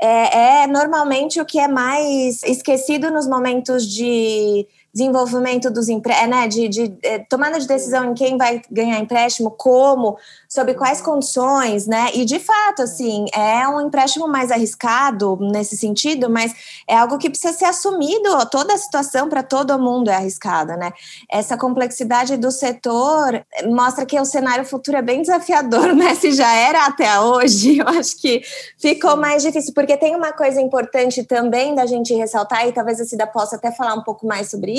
É, 0.05 0.63
é, 0.63 0.67
normalmente 0.67 1.39
o 1.39 1.45
que 1.45 1.57
é 1.57 1.65
mais 1.65 2.43
esquecido 2.43 3.09
nos 3.09 3.25
momentos 3.25 3.87
de 3.87 4.67
desenvolvimento 4.93 5.71
dos 5.71 5.89
empréstimos, 5.89 6.29
né, 6.29 6.47
de, 6.47 6.67
de, 6.67 6.97
é, 7.01 7.19
tomada 7.19 7.59
de 7.59 7.67
decisão 7.67 8.11
em 8.11 8.13
quem 8.13 8.37
vai 8.37 8.61
ganhar 8.71 8.99
empréstimo, 8.99 9.49
como, 9.49 10.17
sob 10.47 10.71
quais 10.75 11.01
condições, 11.01 11.87
né? 11.87 12.11
E 12.13 12.23
de 12.23 12.37
fato, 12.37 12.83
assim, 12.83 13.25
é 13.33 13.67
um 13.67 13.81
empréstimo 13.81 14.27
mais 14.27 14.51
arriscado 14.51 15.35
nesse 15.41 15.75
sentido, 15.75 16.29
mas 16.29 16.53
é 16.87 16.95
algo 16.95 17.17
que 17.17 17.27
precisa 17.27 17.53
ser 17.53 17.65
assumido. 17.65 18.29
Toda 18.51 18.75
a 18.75 18.77
situação 18.77 19.27
para 19.27 19.41
todo 19.41 19.79
mundo 19.79 20.11
é 20.11 20.15
arriscada, 20.15 20.77
né? 20.77 20.91
Essa 21.31 21.57
complexidade 21.57 22.37
do 22.37 22.51
setor 22.51 23.43
mostra 23.65 24.05
que 24.05 24.19
o 24.19 24.25
cenário 24.25 24.63
futuro 24.63 24.97
é 24.97 25.01
bem 25.01 25.21
desafiador, 25.21 25.87
né? 25.95 26.13
Se 26.13 26.31
já 26.31 26.53
era 26.53 26.85
até 26.85 27.19
hoje, 27.19 27.79
eu 27.79 27.87
acho 27.87 28.21
que 28.21 28.43
ficou 28.77 29.17
mais 29.17 29.41
difícil, 29.41 29.73
porque 29.73 29.97
tem 29.97 30.15
uma 30.15 30.33
coisa 30.33 30.61
importante 30.61 31.23
também 31.23 31.73
da 31.73 31.87
gente 31.87 32.13
ressaltar, 32.13 32.67
e 32.67 32.71
talvez 32.71 33.01
a 33.01 33.05
Cida 33.05 33.25
possa 33.25 33.55
até 33.55 33.71
falar 33.71 33.95
um 33.95 34.03
pouco 34.03 34.27
mais 34.27 34.51
sobre 34.51 34.71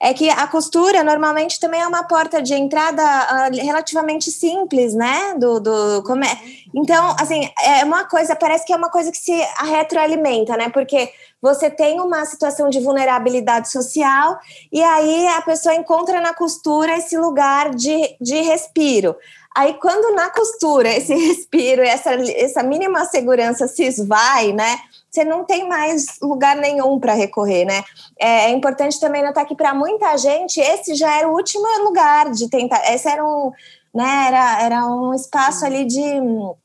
é 0.00 0.12
que 0.12 0.28
a 0.28 0.46
costura 0.46 1.02
normalmente 1.02 1.58
também 1.60 1.80
é 1.80 1.86
uma 1.86 2.04
porta 2.04 2.42
de 2.42 2.54
entrada 2.54 3.02
uh, 3.02 3.64
relativamente 3.64 4.30
simples, 4.30 4.94
né? 4.94 5.34
Do, 5.38 5.60
do 5.60 6.02
como 6.04 6.24
é. 6.24 6.38
Então, 6.74 7.14
assim, 7.18 7.48
é 7.62 7.84
uma 7.84 8.04
coisa, 8.04 8.36
parece 8.36 8.66
que 8.66 8.72
é 8.72 8.76
uma 8.76 8.90
coisa 8.90 9.10
que 9.10 9.18
se 9.18 9.32
retroalimenta, 9.64 10.56
né? 10.56 10.68
Porque 10.68 11.10
você 11.40 11.70
tem 11.70 12.00
uma 12.00 12.24
situação 12.24 12.68
de 12.68 12.80
vulnerabilidade 12.80 13.70
social 13.70 14.38
e 14.72 14.82
aí 14.82 15.28
a 15.28 15.42
pessoa 15.42 15.74
encontra 15.74 16.20
na 16.20 16.34
costura 16.34 16.96
esse 16.96 17.16
lugar 17.16 17.74
de, 17.74 18.16
de 18.20 18.40
respiro. 18.40 19.16
Aí, 19.56 19.72
quando 19.80 20.14
na 20.14 20.28
costura 20.28 20.88
esse 20.90 21.14
respiro, 21.16 21.82
essa, 21.82 22.12
essa 22.14 22.62
mínima 22.62 23.06
segurança 23.06 23.66
se 23.66 23.84
esvai, 23.84 24.52
né? 24.52 24.78
Você 25.10 25.24
não 25.24 25.44
tem 25.44 25.68
mais 25.68 26.18
lugar 26.20 26.56
nenhum 26.56 26.98
para 26.98 27.14
recorrer, 27.14 27.64
né? 27.64 27.82
É, 28.18 28.46
é, 28.46 28.50
importante 28.50 29.00
também 29.00 29.22
notar 29.22 29.46
que 29.46 29.54
para 29.54 29.72
muita 29.72 30.16
gente 30.18 30.60
esse 30.60 30.94
já 30.94 31.18
era 31.18 31.28
o 31.28 31.34
último 31.34 31.66
lugar 31.84 32.30
de 32.30 32.48
tentar. 32.50 32.82
Esse 32.92 33.08
era 33.08 33.24
um, 33.24 33.50
né? 33.96 34.26
Era, 34.28 34.62
era 34.62 34.86
um 34.86 35.14
espaço 35.14 35.64
ali 35.64 35.86
de, 35.86 36.02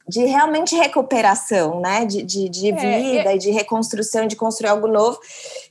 de 0.06 0.25
realmente 0.25 0.75
recuperação, 0.75 1.80
né? 1.80 2.04
De, 2.06 2.23
de, 2.23 2.49
de 2.49 2.69
é, 2.71 2.73
vida 2.73 3.30
é, 3.30 3.34
é... 3.34 3.36
e 3.36 3.39
de 3.39 3.51
reconstrução, 3.51 4.27
de 4.27 4.36
construir 4.36 4.69
algo 4.69 4.88
novo. 4.88 5.17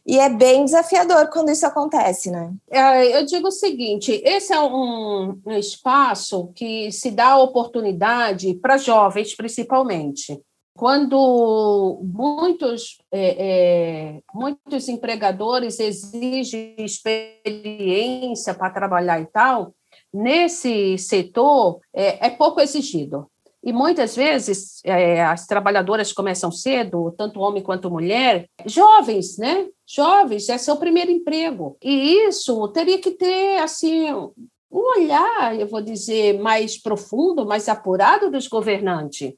E 0.06 0.18
é 0.18 0.30
bem 0.30 0.64
desafiador 0.64 1.28
quando 1.28 1.50
isso 1.50 1.66
acontece, 1.66 2.30
né? 2.30 2.50
É, 2.70 3.18
eu 3.18 3.26
digo 3.26 3.48
o 3.48 3.52
seguinte: 3.52 4.22
esse 4.24 4.54
é 4.54 4.60
um, 4.60 5.38
um 5.44 5.52
espaço 5.52 6.50
que 6.54 6.90
se 6.90 7.10
dá 7.10 7.36
oportunidade 7.36 8.54
para 8.54 8.78
jovens, 8.78 9.36
principalmente. 9.36 10.40
Quando 10.76 12.00
muitos, 12.02 12.98
é, 13.12 13.36
é, 13.38 14.22
muitos 14.32 14.88
empregadores 14.88 15.78
exigem 15.80 16.74
experiência 16.78 18.54
para 18.54 18.70
trabalhar 18.70 19.20
e 19.20 19.26
tal, 19.26 19.74
nesse 20.12 20.96
setor 20.98 21.80
é, 21.92 22.26
é 22.26 22.30
pouco 22.30 22.60
exigido. 22.60 23.30
E 23.62 23.72
muitas 23.74 24.16
vezes 24.16 24.80
é, 24.84 25.22
as 25.22 25.46
trabalhadoras 25.46 26.12
começam 26.12 26.50
cedo, 26.50 27.14
tanto 27.16 27.40
homem 27.40 27.62
quanto 27.62 27.90
mulher, 27.90 28.48
jovens, 28.64 29.36
né? 29.36 29.68
Jovens, 29.86 30.48
é 30.48 30.56
seu 30.56 30.76
primeiro 30.76 31.10
emprego. 31.10 31.76
E 31.82 32.26
isso 32.26 32.66
teria 32.68 32.98
que 32.98 33.10
ter, 33.10 33.58
assim, 33.58 34.10
um 34.12 34.98
olhar, 34.98 35.58
eu 35.58 35.66
vou 35.66 35.82
dizer, 35.82 36.38
mais 36.40 36.80
profundo, 36.80 37.44
mais 37.44 37.68
apurado 37.68 38.30
dos 38.30 38.46
governantes. 38.46 39.34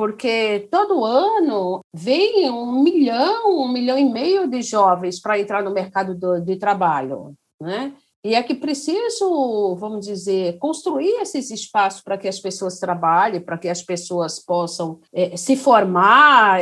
Porque 0.00 0.66
todo 0.70 1.04
ano 1.04 1.80
vem 1.92 2.50
um 2.50 2.82
milhão, 2.82 3.60
um 3.60 3.68
milhão 3.68 3.98
e 3.98 4.04
meio 4.10 4.48
de 4.48 4.62
jovens 4.62 5.20
para 5.20 5.38
entrar 5.38 5.62
no 5.62 5.74
mercado 5.74 6.14
do, 6.14 6.40
de 6.40 6.56
trabalho, 6.56 7.34
né? 7.60 7.92
E 8.24 8.34
é 8.34 8.42
que 8.42 8.54
preciso, 8.54 9.76
vamos 9.76 10.06
dizer, 10.06 10.56
construir 10.56 11.20
esses 11.20 11.50
espaços 11.50 12.00
para 12.00 12.16
que 12.16 12.26
as 12.26 12.40
pessoas 12.40 12.78
trabalhem, 12.78 13.42
para 13.42 13.58
que 13.58 13.68
as 13.68 13.82
pessoas 13.82 14.38
possam 14.42 15.00
é, 15.12 15.36
se 15.36 15.54
formar, 15.54 16.60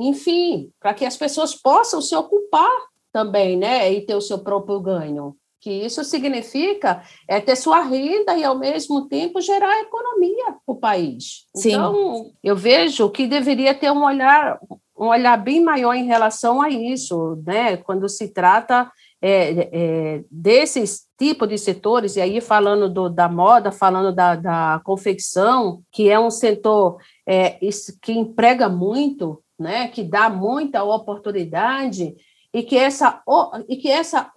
enfim, 0.00 0.68
para 0.80 0.92
que 0.92 1.04
as 1.04 1.16
pessoas 1.16 1.54
possam 1.54 2.02
se 2.02 2.16
ocupar 2.16 2.68
também, 3.12 3.56
né, 3.56 3.92
e 3.92 4.04
ter 4.04 4.16
o 4.16 4.20
seu 4.20 4.40
próprio 4.40 4.80
ganho. 4.80 5.36
Que 5.62 5.70
isso 5.70 6.02
significa 6.02 7.04
é 7.28 7.40
ter 7.40 7.54
sua 7.54 7.82
renda 7.82 8.36
e, 8.36 8.42
ao 8.42 8.58
mesmo 8.58 9.06
tempo, 9.06 9.40
gerar 9.40 9.80
economia 9.80 10.46
para 10.46 10.74
o 10.74 10.74
país. 10.74 11.46
Sim. 11.54 11.70
Então, 11.70 12.32
eu 12.42 12.56
vejo 12.56 13.08
que 13.08 13.28
deveria 13.28 13.72
ter 13.72 13.92
um 13.92 14.04
olhar, 14.04 14.58
um 14.98 15.06
olhar 15.06 15.36
bem 15.36 15.62
maior 15.62 15.94
em 15.94 16.04
relação 16.04 16.60
a 16.60 16.68
isso, 16.68 17.40
né, 17.46 17.76
quando 17.76 18.08
se 18.08 18.28
trata 18.28 18.90
é, 19.22 19.68
é, 19.72 20.24
desses 20.28 21.06
tipos 21.16 21.48
de 21.48 21.56
setores, 21.56 22.16
e 22.16 22.20
aí 22.20 22.40
falando 22.40 22.92
do, 22.92 23.08
da 23.08 23.28
moda, 23.28 23.70
falando 23.70 24.12
da, 24.12 24.34
da 24.34 24.80
confecção, 24.82 25.80
que 25.92 26.10
é 26.10 26.18
um 26.18 26.30
setor 26.30 26.96
é, 27.24 27.56
que 28.02 28.10
emprega 28.10 28.68
muito, 28.68 29.40
né, 29.56 29.86
que 29.86 30.02
dá 30.02 30.28
muita 30.28 30.82
oportunidade, 30.82 32.16
e 32.52 32.62
que, 32.62 32.76
essa, 32.76 33.22
e 33.68 33.76
que 33.76 33.90
essa, 33.90 34.30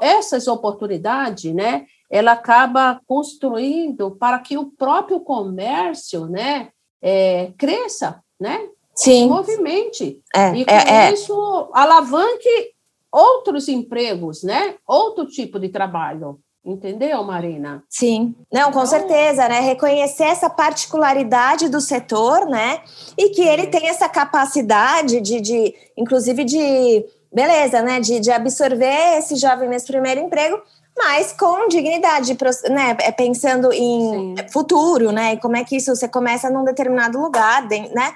essas 0.00 0.46
oportunidades, 0.46 1.54
né, 1.54 1.86
ela 2.10 2.32
acaba 2.32 3.00
construindo 3.06 4.10
para 4.12 4.38
que 4.38 4.58
o 4.58 4.70
próprio 4.70 5.20
comércio 5.20 6.26
né, 6.26 6.68
é, 7.00 7.52
cresça, 7.56 8.22
né? 8.38 8.68
Sim. 8.94 9.28
Movimente. 9.28 10.20
É, 10.34 10.54
e 10.54 10.64
com 10.66 10.70
é, 10.70 11.08
é. 11.08 11.12
isso 11.14 11.70
alavanque 11.72 12.72
outros 13.10 13.68
empregos, 13.68 14.42
né? 14.42 14.74
Outro 14.86 15.26
tipo 15.26 15.58
de 15.58 15.70
trabalho. 15.70 16.38
Entendeu, 16.64 17.24
Marina? 17.24 17.82
Sim, 17.88 18.36
não, 18.52 18.64
com 18.64 18.78
Então- 18.78 18.86
certeza, 18.86 19.48
né? 19.48 19.60
Reconhecer 19.60 20.24
essa 20.24 20.48
particularidade 20.48 21.68
do 21.68 21.80
setor, 21.80 22.46
né? 22.46 22.82
E 23.18 23.30
que 23.30 23.42
ele 23.42 23.62
É. 23.62 23.66
tem 23.66 23.88
essa 23.88 24.08
capacidade 24.08 25.20
de, 25.20 25.40
de 25.40 25.74
inclusive, 25.96 26.44
de 26.44 27.04
beleza, 27.32 27.82
né? 27.82 28.00
De, 28.00 28.20
de 28.20 28.30
absorver 28.30 29.18
esse 29.18 29.36
jovem 29.36 29.68
nesse 29.68 29.86
primeiro 29.86 30.20
emprego, 30.20 30.60
mas 30.96 31.32
com 31.32 31.68
dignidade, 31.68 32.36
né? 32.70 32.96
É, 33.00 33.10
Pensando 33.12 33.72
em 33.72 34.36
Sim. 34.36 34.48
futuro, 34.52 35.10
né? 35.10 35.34
E 35.34 35.36
como 35.40 35.56
é 35.56 35.64
que 35.64 35.76
isso 35.76 35.94
você 35.94 36.06
começa 36.06 36.50
num 36.50 36.64
determinado 36.64 37.20
lugar, 37.20 37.66
né? 37.68 38.14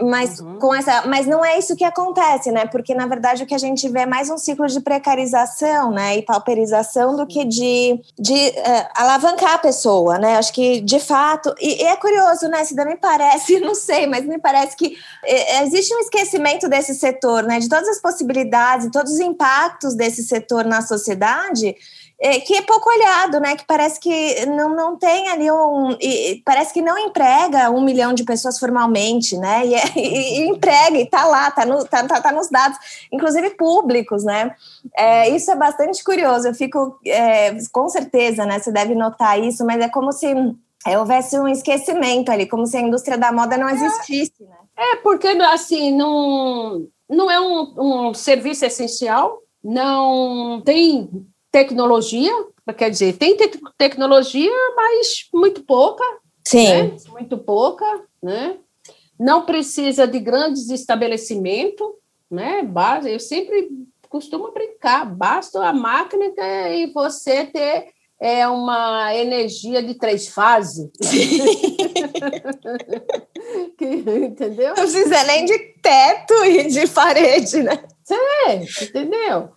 Mas 0.00 0.38
Uhum. 0.38 0.60
com 0.60 0.72
essa, 0.72 1.02
mas 1.08 1.26
não 1.26 1.44
é 1.44 1.58
isso 1.58 1.74
que 1.74 1.82
acontece, 1.82 2.52
né? 2.52 2.66
Porque 2.66 2.94
na 2.94 3.06
verdade 3.06 3.42
o 3.42 3.46
que 3.46 3.54
a 3.54 3.58
gente 3.58 3.88
vê 3.88 4.00
é 4.00 4.06
mais 4.06 4.30
um 4.30 4.38
ciclo 4.38 4.66
de 4.68 4.80
precarização, 4.80 5.90
né? 5.90 6.18
E 6.18 6.22
pauperização 6.22 7.16
do 7.16 7.26
que 7.26 7.44
de, 7.44 8.00
de 8.16 8.34
eh, 8.34 8.88
alavancar 8.94 9.54
a 9.54 9.58
pessoa, 9.58 10.18
né? 10.18 10.36
Acho 10.36 10.52
que 10.52 10.80
de 10.80 11.00
fato 11.00 11.52
e, 11.60 11.82
e 11.82 11.86
é 11.86 11.96
curioso, 11.96 12.46
né? 12.46 12.62
Se 12.64 12.74
me 12.74 12.96
parece, 12.96 13.58
não 13.60 13.74
sei, 13.74 14.06
mas 14.06 14.24
me 14.24 14.38
parece 14.38 14.76
que 14.76 14.96
eh, 15.24 15.62
existe 15.64 15.92
um 15.92 15.98
esquecimento 15.98 16.68
desse 16.68 16.94
setor, 16.94 17.42
né? 17.42 17.58
De 17.58 17.68
todas 17.68 17.88
as 17.88 18.00
possibilidades, 18.00 18.88
todos 18.92 19.12
os 19.12 19.20
impactos 19.20 19.96
desse 19.96 20.22
setor 20.22 20.64
na 20.64 20.82
sociedade 20.82 21.74
é, 22.24 22.38
que 22.38 22.54
é 22.54 22.62
pouco 22.62 22.88
olhado, 22.88 23.40
né? 23.40 23.56
Que 23.56 23.64
parece 23.66 23.98
que 23.98 24.46
não, 24.46 24.68
não 24.76 24.96
tem 24.96 25.28
ali 25.28 25.50
um. 25.50 25.90
e- 26.00 26.40
parece 26.44 26.72
que 26.72 26.80
não 26.80 26.96
emprega 26.96 27.68
um 27.68 27.80
milhão 27.82 28.14
de 28.14 28.22
pessoas 28.22 28.60
formalmente, 28.60 29.36
né? 29.36 29.66
E, 29.66 29.74
é- 29.74 29.92
e- 29.96 30.38
e 30.38 30.48
emprega, 30.48 30.96
e 30.98 31.04
tá 31.06 31.24
lá, 31.26 31.50
tá, 31.50 31.66
no, 31.66 31.84
tá, 31.84 32.06
tá, 32.06 32.20
tá 32.20 32.30
nos 32.30 32.48
dados, 32.48 32.78
inclusive 33.10 33.50
públicos, 33.50 34.22
né? 34.22 34.54
É, 34.96 35.30
isso 35.30 35.50
é 35.50 35.56
bastante 35.56 36.04
curioso. 36.04 36.46
Eu 36.46 36.54
fico, 36.54 36.96
é, 37.04 37.56
com 37.72 37.88
certeza, 37.88 38.46
né? 38.46 38.60
Você 38.60 38.70
deve 38.70 38.94
notar 38.94 39.40
isso, 39.42 39.66
mas 39.66 39.80
é 39.80 39.88
como 39.88 40.12
se 40.12 40.32
é, 40.86 40.96
houvesse 40.96 41.36
um 41.36 41.48
esquecimento 41.48 42.30
ali, 42.30 42.46
como 42.46 42.66
se 42.66 42.76
a 42.76 42.80
indústria 42.80 43.18
da 43.18 43.32
moda 43.32 43.56
não 43.58 43.68
existisse, 43.68 44.44
né? 44.44 44.56
É 44.76 44.96
porque, 44.96 45.26
assim, 45.26 45.92
não, 45.96 46.86
não 47.10 47.28
é 47.28 47.40
um, 47.40 48.08
um 48.10 48.14
serviço 48.14 48.64
essencial, 48.64 49.40
não 49.62 50.62
tem 50.64 51.26
tecnologia, 51.52 52.32
quer 52.76 52.90
dizer, 52.90 53.16
tem 53.18 53.36
te- 53.36 53.60
tecnologia, 53.76 54.50
mas 54.74 55.28
muito 55.32 55.62
pouca, 55.62 56.02
Sim. 56.44 56.66
né? 56.66 56.96
Muito 57.10 57.36
pouca, 57.38 57.84
né? 58.22 58.56
Não 59.20 59.44
precisa 59.44 60.06
de 60.06 60.18
grandes 60.18 60.70
estabelecimentos, 60.70 61.86
né? 62.30 62.66
Eu 63.04 63.20
sempre 63.20 63.68
costumo 64.08 64.50
brincar, 64.50 65.04
basta 65.04 65.64
a 65.64 65.72
máquina 65.72 66.24
e 66.74 66.90
você 66.92 67.44
ter 67.44 67.88
é, 68.20 68.48
uma 68.48 69.14
energia 69.14 69.82
de 69.82 69.94
três 69.94 70.28
fases. 70.28 70.90
Que- 73.76 73.86
entendeu? 73.86 74.68
Não 74.68 74.74
precisa 74.74 75.24
nem 75.24 75.44
de 75.44 75.58
teto 75.82 76.32
e 76.44 76.68
de 76.68 76.86
parede, 76.88 77.62
né? 77.62 77.82
É, 78.46 78.54
entendeu? 78.84 79.50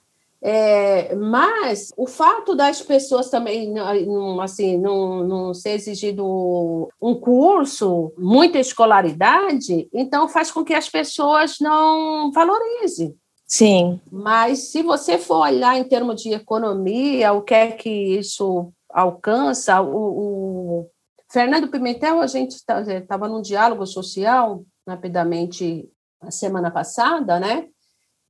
É, 0.47 1.15
mas 1.15 1.91
o 1.97 2.05
fato 2.05 2.53
das 2.53 2.79
pessoas 2.79 3.31
também 3.31 3.73
não, 3.73 4.39
assim, 4.39 4.77
não, 4.77 5.23
não 5.23 5.53
ser 5.55 5.71
exigido 5.71 6.87
um 7.01 7.15
curso, 7.15 8.13
muita 8.15 8.59
escolaridade, 8.59 9.89
então 9.91 10.29
faz 10.29 10.51
com 10.51 10.63
que 10.63 10.75
as 10.75 10.87
pessoas 10.87 11.57
não 11.59 12.31
valorizem. 12.31 13.17
Sim. 13.47 13.99
Mas 14.11 14.71
se 14.71 14.83
você 14.83 15.17
for 15.17 15.39
olhar 15.39 15.79
em 15.79 15.83
termos 15.83 16.21
de 16.21 16.31
economia, 16.33 17.33
o 17.33 17.41
que 17.41 17.55
é 17.55 17.71
que 17.71 17.89
isso 17.89 18.71
alcança, 18.87 19.81
o, 19.81 19.95
o 19.95 20.89
Fernando 21.27 21.69
Pimentel, 21.69 22.21
a 22.21 22.27
gente 22.27 22.51
estava 22.51 23.27
num 23.27 23.41
diálogo 23.41 23.87
social, 23.87 24.63
rapidamente, 24.87 25.89
a 26.21 26.29
semana 26.29 26.69
passada, 26.69 27.39
né? 27.39 27.67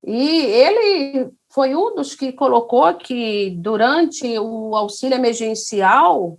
E 0.01 0.45
ele 0.45 1.31
foi 1.55 1.73
um 1.73 1.95
dos 1.95 2.13
que 2.13 2.33
colocou 2.33 2.93
que 2.95 3.51
durante 3.51 4.37
o 4.37 4.75
auxílio 4.75 5.15
emergencial 5.15 6.37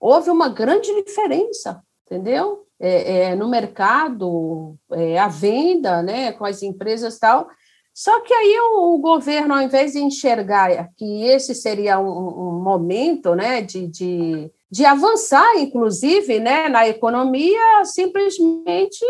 houve 0.00 0.30
uma 0.30 0.48
grande 0.48 0.90
diferença, 1.04 1.82
entendeu? 2.06 2.64
É, 2.80 3.24
é, 3.24 3.34
no 3.36 3.46
mercado, 3.46 4.74
é, 4.92 5.18
a 5.18 5.28
venda, 5.28 6.02
né, 6.02 6.32
com 6.32 6.46
as 6.46 6.62
empresas 6.62 7.18
tal. 7.18 7.46
Só 7.92 8.20
que 8.22 8.32
aí 8.32 8.58
o, 8.58 8.94
o, 8.94 8.98
governo, 8.98 9.52
ao 9.54 9.60
invés 9.60 9.92
de 9.92 9.98
enxergar 9.98 10.88
que 10.96 11.24
esse 11.24 11.54
seria 11.54 12.00
um, 12.00 12.08
um 12.08 12.62
momento, 12.62 13.34
né, 13.34 13.60
de, 13.60 13.86
de, 13.86 14.50
de 14.70 14.84
avançar, 14.86 15.58
inclusive, 15.58 16.40
né, 16.40 16.70
na 16.70 16.88
economia, 16.88 17.84
simplesmente 17.84 19.04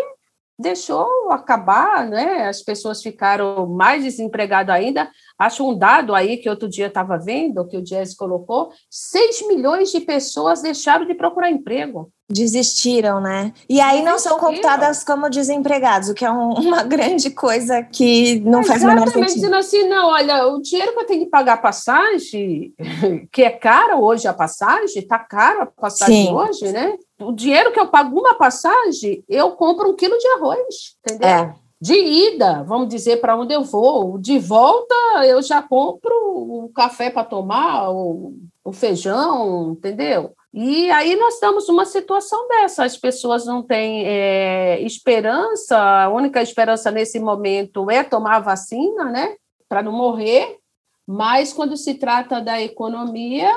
deixou 0.59 1.31
acabar, 1.31 2.09
né? 2.09 2.47
As 2.49 2.62
pessoas 2.62 3.03
ficaram 3.03 3.67
mais 3.67 4.05
desempregadas 4.05 4.75
ainda. 4.75 5.11
Acho 5.38 5.68
um 5.68 5.77
dado 5.77 6.14
aí 6.14 6.37
que 6.37 6.49
outro 6.49 6.68
dia 6.68 6.87
estava 6.87 7.18
vendo, 7.18 7.66
que 7.66 7.77
o 7.77 7.83
Jazz 7.83 8.14
colocou: 8.14 8.70
6 8.88 9.49
milhões 9.49 9.90
de 9.90 10.01
pessoas 10.01 10.62
deixaram 10.62 11.07
de 11.07 11.14
procurar 11.14 11.51
emprego. 11.51 12.11
Desistiram, 12.31 13.20
né? 13.20 13.53
E 13.68 13.81
aí 13.81 14.03
não 14.03 14.18
são 14.18 14.38
computadas 14.38 15.05
como 15.05 15.29
desempregados, 15.29 16.09
o 16.09 16.14
que 16.14 16.25
é 16.25 16.31
um, 16.31 16.53
uma 16.55 16.83
grande 16.83 17.31
coisa 17.31 17.83
que 17.83 18.40
não 18.40 18.61
Exatamente, 18.61 18.66
faz 18.66 18.83
o 18.83 18.87
menor 18.87 19.09
sentido. 19.09 19.35
dizendo 19.35 19.57
assim, 19.57 19.88
não, 19.88 20.09
olha, 20.09 20.47
o 20.47 20.62
dinheiro 20.62 20.92
que 20.92 21.01
eu 21.01 21.07
tenho 21.07 21.25
que 21.25 21.31
pagar 21.31 21.55
a 21.55 21.59
passagem, 21.59 22.73
que 23.31 23.42
é 23.42 23.51
caro 23.51 24.03
hoje 24.03 24.29
a 24.29 24.33
passagem, 24.33 25.03
está 25.03 25.18
caro 25.18 25.62
a 25.62 25.66
passagem 25.66 26.29
Sim. 26.29 26.33
hoje, 26.33 26.73
né? 26.73 26.97
O 27.20 27.33
dinheiro 27.33 27.73
que 27.73 27.81
eu 27.81 27.88
pago 27.88 28.18
uma 28.18 28.35
passagem, 28.35 29.23
eu 29.29 29.51
compro 29.53 29.90
um 29.90 29.97
quilo 29.97 30.16
de 30.16 30.27
arroz, 30.29 30.97
entendeu? 31.05 31.29
É. 31.29 31.63
De 31.80 31.94
ida, 31.94 32.62
vamos 32.62 32.88
dizer, 32.88 33.20
para 33.20 33.37
onde 33.37 33.52
eu 33.52 33.62
vou. 33.62 34.18
De 34.18 34.38
volta, 34.38 34.94
eu 35.26 35.42
já 35.42 35.62
compro 35.62 36.14
o 36.14 36.70
café 36.74 37.10
para 37.10 37.24
tomar, 37.24 37.90
o, 37.90 38.34
o 38.64 38.72
feijão, 38.72 39.72
entendeu? 39.72 40.34
E 40.52 40.88
aí 40.92 41.16
nós 41.16 41.34
estamos 41.34 41.66
numa 41.66 41.84
situação 41.84 42.46
dessa, 42.46 42.84
as 42.84 42.96
pessoas 42.96 43.44
não 43.44 43.60
têm 43.60 44.04
é, 44.06 44.80
esperança, 44.82 45.76
a 45.76 46.08
única 46.08 46.40
esperança 46.40 46.92
nesse 46.92 47.18
momento 47.18 47.90
é 47.90 48.04
tomar 48.04 48.37
a 48.37 48.40
vacina, 48.40 49.04
né, 49.06 49.34
para 49.68 49.82
não 49.82 49.90
morrer, 49.90 50.58
mas 51.04 51.52
quando 51.52 51.76
se 51.76 51.94
trata 51.94 52.40
da 52.40 52.62
economia, 52.62 53.52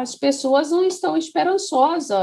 as 0.00 0.14
pessoas 0.14 0.70
não 0.70 0.84
estão 0.84 1.16
esperançosas, 1.16 2.16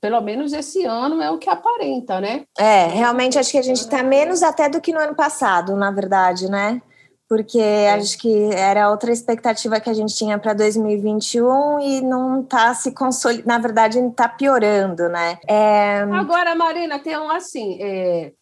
pelo 0.00 0.20
menos 0.20 0.52
esse 0.52 0.84
ano 0.84 1.22
é 1.22 1.30
o 1.30 1.38
que 1.38 1.48
aparenta, 1.48 2.20
né? 2.20 2.44
É, 2.58 2.86
realmente 2.86 3.38
acho 3.38 3.50
que 3.50 3.58
a 3.58 3.62
gente 3.62 3.78
está 3.80 4.02
menos 4.02 4.42
até 4.42 4.68
do 4.68 4.80
que 4.80 4.92
no 4.92 5.00
ano 5.00 5.14
passado, 5.14 5.74
na 5.74 5.90
verdade, 5.90 6.48
né? 6.50 6.82
porque 7.28 7.58
é. 7.58 7.92
acho 7.92 8.18
que 8.18 8.50
era 8.54 8.90
outra 8.90 9.12
expectativa 9.12 9.78
que 9.78 9.90
a 9.90 9.92
gente 9.92 10.14
tinha 10.14 10.38
para 10.38 10.54
2021 10.54 11.78
e 11.78 12.00
não 12.00 12.40
está 12.40 12.72
se 12.72 12.92
consolidando, 12.92 13.46
na 13.46 13.58
verdade, 13.58 13.98
está 13.98 14.26
piorando, 14.26 15.08
né? 15.10 15.38
É... 15.46 16.00
Agora, 16.00 16.54
Marina, 16.54 16.98
tem 16.98 17.18
um 17.18 17.30
assim, 17.30 17.78
é, 17.82 18.32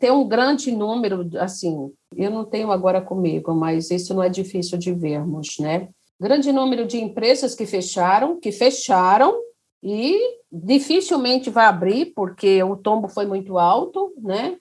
tem 0.00 0.10
um 0.10 0.26
grande 0.26 0.72
número, 0.72 1.30
assim, 1.38 1.92
eu 2.16 2.30
não 2.30 2.44
tenho 2.44 2.72
agora 2.72 3.00
comigo, 3.00 3.54
mas 3.54 3.90
isso 3.90 4.12
não 4.12 4.22
é 4.22 4.28
difícil 4.28 4.76
de 4.76 4.92
vermos, 4.92 5.56
né? 5.60 5.88
Grande 6.20 6.52
número 6.52 6.86
de 6.86 6.98
empresas 6.98 7.54
que 7.54 7.66
fecharam, 7.66 8.38
que 8.38 8.52
fecharam 8.52 9.36
e 9.82 10.38
dificilmente 10.50 11.50
vai 11.50 11.66
abrir 11.66 12.12
porque 12.14 12.62
o 12.62 12.76
tombo 12.76 13.08
foi 13.08 13.26
muito 13.26 13.58
alto, 13.58 14.12
né? 14.18 14.56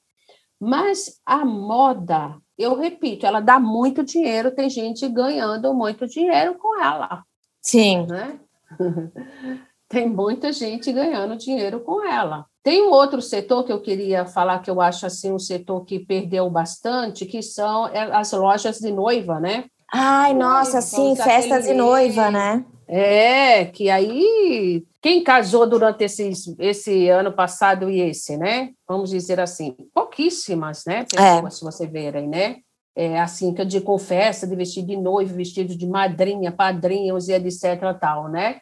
Mas 0.60 1.20
a 1.26 1.46
moda 1.46 2.36
eu 2.62 2.76
repito, 2.76 3.26
ela 3.26 3.40
dá 3.40 3.60
muito 3.60 4.04
dinheiro, 4.04 4.52
tem 4.52 4.70
gente 4.70 5.08
ganhando 5.10 5.74
muito 5.74 6.08
dinheiro 6.08 6.56
com 6.56 6.82
ela. 6.82 7.24
Sim. 7.62 8.06
Né? 8.08 8.40
tem 9.90 10.08
muita 10.08 10.54
gente 10.54 10.92
ganhando 10.92 11.36
dinheiro 11.36 11.80
com 11.82 12.06
ela. 12.06 12.46
Tem 12.64 12.84
um 12.84 12.92
outro 12.92 13.22
setor 13.22 13.64
que 13.64 13.72
eu 13.72 13.82
queria 13.82 14.26
falar 14.26 14.60
que 14.60 14.70
eu 14.70 14.80
acho 14.80 15.06
assim 15.08 15.32
um 15.32 15.40
setor 15.40 15.84
que 15.84 16.00
perdeu 16.00 16.50
bastante, 16.50 17.26
que 17.26 17.42
são 17.42 17.86
as 18.14 18.32
lojas 18.32 18.78
de 18.78 18.92
noiva, 18.92 19.40
né? 19.40 19.66
Ai, 19.94 20.34
nossa, 20.34 20.82
sim, 20.82 21.16
festas 21.16 21.66
de 21.66 21.74
noiva, 21.74 22.32
né? 22.32 22.66
É, 22.88 23.66
que 23.66 23.90
aí 23.90 24.86
quem 25.02 25.24
casou 25.24 25.68
durante 25.68 26.04
esses, 26.04 26.54
esse 26.60 27.10
ano 27.10 27.32
passado 27.32 27.90
e 27.90 28.00
esse, 28.02 28.38
né? 28.38 28.72
Vamos 28.88 29.10
dizer 29.10 29.40
assim, 29.40 29.76
pouquíssimas, 29.94 30.84
né? 30.86 31.06
Pessoas, 31.06 31.54
é. 31.54 31.58
se 31.58 31.64
você 31.64 31.88
verem, 31.88 32.28
né? 32.28 32.58
É, 32.96 33.20
assim, 33.20 33.54
que 33.54 33.62
eu 33.62 33.66
digo, 33.66 33.98
festa, 33.98 34.46
de 34.46 34.56
vestido 34.56 34.88
de 34.88 34.98
noivo, 34.98 35.34
vestido 35.34 35.76
de 35.76 35.88
madrinha, 35.88 36.52
padrinhos 36.52 37.30
e 37.30 37.34
etc. 37.34 37.98
tal, 38.00 38.30
né? 38.30 38.60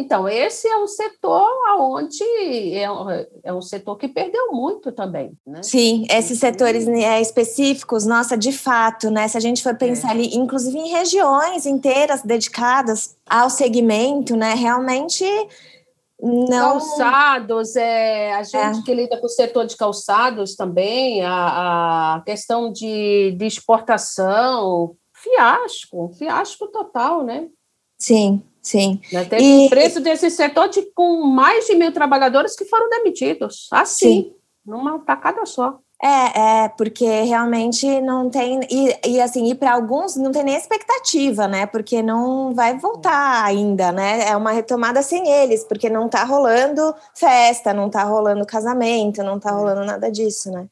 Então, 0.00 0.28
esse 0.28 0.68
é 0.68 0.76
um 0.76 0.86
setor 0.86 1.50
onde 1.76 2.22
é, 2.72 2.86
é 3.42 3.52
um 3.52 3.60
setor 3.60 3.96
que 3.96 4.06
perdeu 4.06 4.52
muito 4.52 4.92
também. 4.92 5.32
Né? 5.44 5.60
Sim, 5.64 6.06
esses 6.08 6.38
setores 6.38 6.86
né, 6.86 7.20
específicos, 7.20 8.06
nossa, 8.06 8.38
de 8.38 8.52
fato, 8.52 9.10
né? 9.10 9.26
Se 9.26 9.36
a 9.36 9.40
gente 9.40 9.60
for 9.60 9.74
pensar 9.74 10.10
é. 10.10 10.10
ali, 10.12 10.36
inclusive 10.36 10.78
em 10.78 10.90
regiões 10.90 11.66
inteiras 11.66 12.22
dedicadas 12.22 13.16
ao 13.28 13.50
segmento, 13.50 14.36
né? 14.36 14.54
Realmente 14.54 15.24
não... 16.22 16.78
Calçados, 16.78 17.74
é, 17.74 18.34
a 18.34 18.44
gente 18.44 18.78
é. 18.78 18.82
que 18.84 18.94
lida 18.94 19.18
com 19.18 19.26
o 19.26 19.28
setor 19.28 19.66
de 19.66 19.76
calçados 19.76 20.54
também, 20.54 21.24
a, 21.24 22.14
a 22.14 22.20
questão 22.20 22.70
de, 22.70 23.34
de 23.36 23.46
exportação, 23.46 24.94
fiasco, 25.12 26.12
fiasco 26.16 26.68
total, 26.68 27.24
né? 27.24 27.48
Sim, 27.98 28.44
sim. 28.62 29.00
Já 29.10 29.24
teve 29.24 29.42
e... 29.42 29.66
empresa 29.66 30.00
desse 30.00 30.30
setor 30.30 30.68
de, 30.68 30.82
com 30.94 31.22
mais 31.22 31.66
de 31.66 31.74
mil 31.74 31.92
trabalhadores 31.92 32.56
que 32.56 32.64
foram 32.64 32.88
demitidos, 32.88 33.68
assim, 33.72 34.22
sim. 34.22 34.32
numa 34.66 34.98
tacada 35.00 35.44
só. 35.46 35.78
É, 36.00 36.64
é, 36.64 36.68
porque 36.68 37.04
realmente 37.22 38.00
não 38.00 38.30
tem. 38.30 38.60
E, 38.70 38.96
e 39.04 39.20
assim, 39.20 39.50
e 39.50 39.54
para 39.54 39.72
alguns 39.72 40.14
não 40.14 40.30
tem 40.30 40.44
nem 40.44 40.54
expectativa, 40.54 41.48
né? 41.48 41.66
Porque 41.66 42.00
não 42.02 42.54
vai 42.54 42.78
voltar 42.78 43.44
ainda, 43.44 43.90
né? 43.90 44.28
É 44.28 44.36
uma 44.36 44.52
retomada 44.52 45.02
sem 45.02 45.28
eles, 45.28 45.64
porque 45.64 45.90
não 45.90 46.08
tá 46.08 46.22
rolando 46.22 46.94
festa, 47.14 47.74
não 47.74 47.90
tá 47.90 48.04
rolando 48.04 48.46
casamento, 48.46 49.24
não 49.24 49.40
tá 49.40 49.50
é. 49.50 49.52
rolando 49.52 49.84
nada 49.84 50.08
disso, 50.08 50.52
né? 50.52 50.68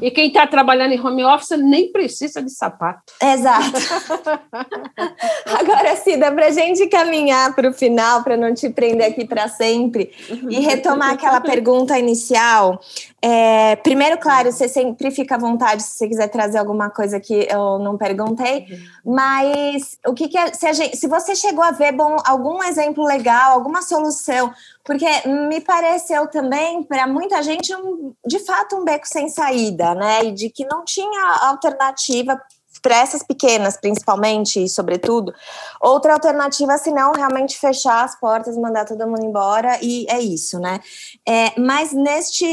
E 0.00 0.10
quem 0.10 0.28
está 0.28 0.46
trabalhando 0.46 0.92
em 0.92 1.00
home 1.00 1.24
office 1.24 1.58
nem 1.58 1.92
precisa 1.92 2.42
de 2.42 2.50
sapato. 2.50 3.12
Exato. 3.22 3.72
Agora 5.46 5.92
dá 6.18 6.32
para 6.32 6.46
a 6.46 6.50
gente 6.50 6.86
caminhar 6.88 7.54
para 7.54 7.68
o 7.68 7.72
final, 7.72 8.22
para 8.22 8.36
não 8.36 8.54
te 8.54 8.68
prender 8.70 9.08
aqui 9.08 9.26
para 9.26 9.48
sempre, 9.48 10.10
e 10.48 10.60
retomar 10.60 11.12
aquela 11.12 11.40
pergunta 11.40 11.98
inicial. 11.98 12.80
É, 13.20 13.76
primeiro, 13.76 14.18
claro, 14.18 14.50
você 14.50 14.68
sempre 14.68 15.10
fica 15.10 15.36
à 15.36 15.38
vontade 15.38 15.82
se 15.82 15.90
você 15.90 16.08
quiser 16.08 16.28
trazer 16.28 16.58
alguma 16.58 16.90
coisa 16.90 17.20
que 17.20 17.46
eu 17.48 17.78
não 17.78 17.96
perguntei, 17.96 18.66
mas 19.04 19.98
o 20.06 20.12
que, 20.12 20.26
que 20.26 20.36
é, 20.36 20.52
se, 20.52 20.72
gente, 20.72 20.96
se 20.96 21.06
você 21.06 21.36
chegou 21.36 21.62
a 21.62 21.70
ver 21.70 21.92
bom, 21.92 22.16
algum 22.24 22.62
exemplo 22.64 23.04
legal, 23.04 23.52
alguma 23.52 23.82
solução 23.82 24.52
porque 24.84 25.06
me 25.26 25.60
pareceu 25.60 26.26
também 26.28 26.82
para 26.82 27.06
muita 27.06 27.42
gente 27.42 27.74
um, 27.74 28.12
de 28.26 28.38
fato 28.40 28.76
um 28.76 28.84
beco 28.84 29.06
sem 29.06 29.28
saída, 29.28 29.94
né? 29.94 30.24
E 30.24 30.32
de 30.32 30.50
que 30.50 30.64
não 30.64 30.84
tinha 30.84 31.36
alternativa 31.42 32.40
para 32.80 32.98
essas 32.98 33.22
pequenas, 33.22 33.76
principalmente 33.76 34.64
e 34.64 34.68
sobretudo, 34.68 35.32
outra 35.80 36.14
alternativa 36.14 36.76
senão 36.78 37.12
realmente 37.12 37.58
fechar 37.58 38.04
as 38.04 38.18
portas, 38.18 38.56
mandar 38.56 38.84
todo 38.84 39.06
mundo 39.06 39.24
embora 39.24 39.78
e 39.80 40.04
é 40.08 40.20
isso, 40.20 40.58
né? 40.58 40.80
É, 41.26 41.58
mas 41.60 41.92
neste 41.92 42.44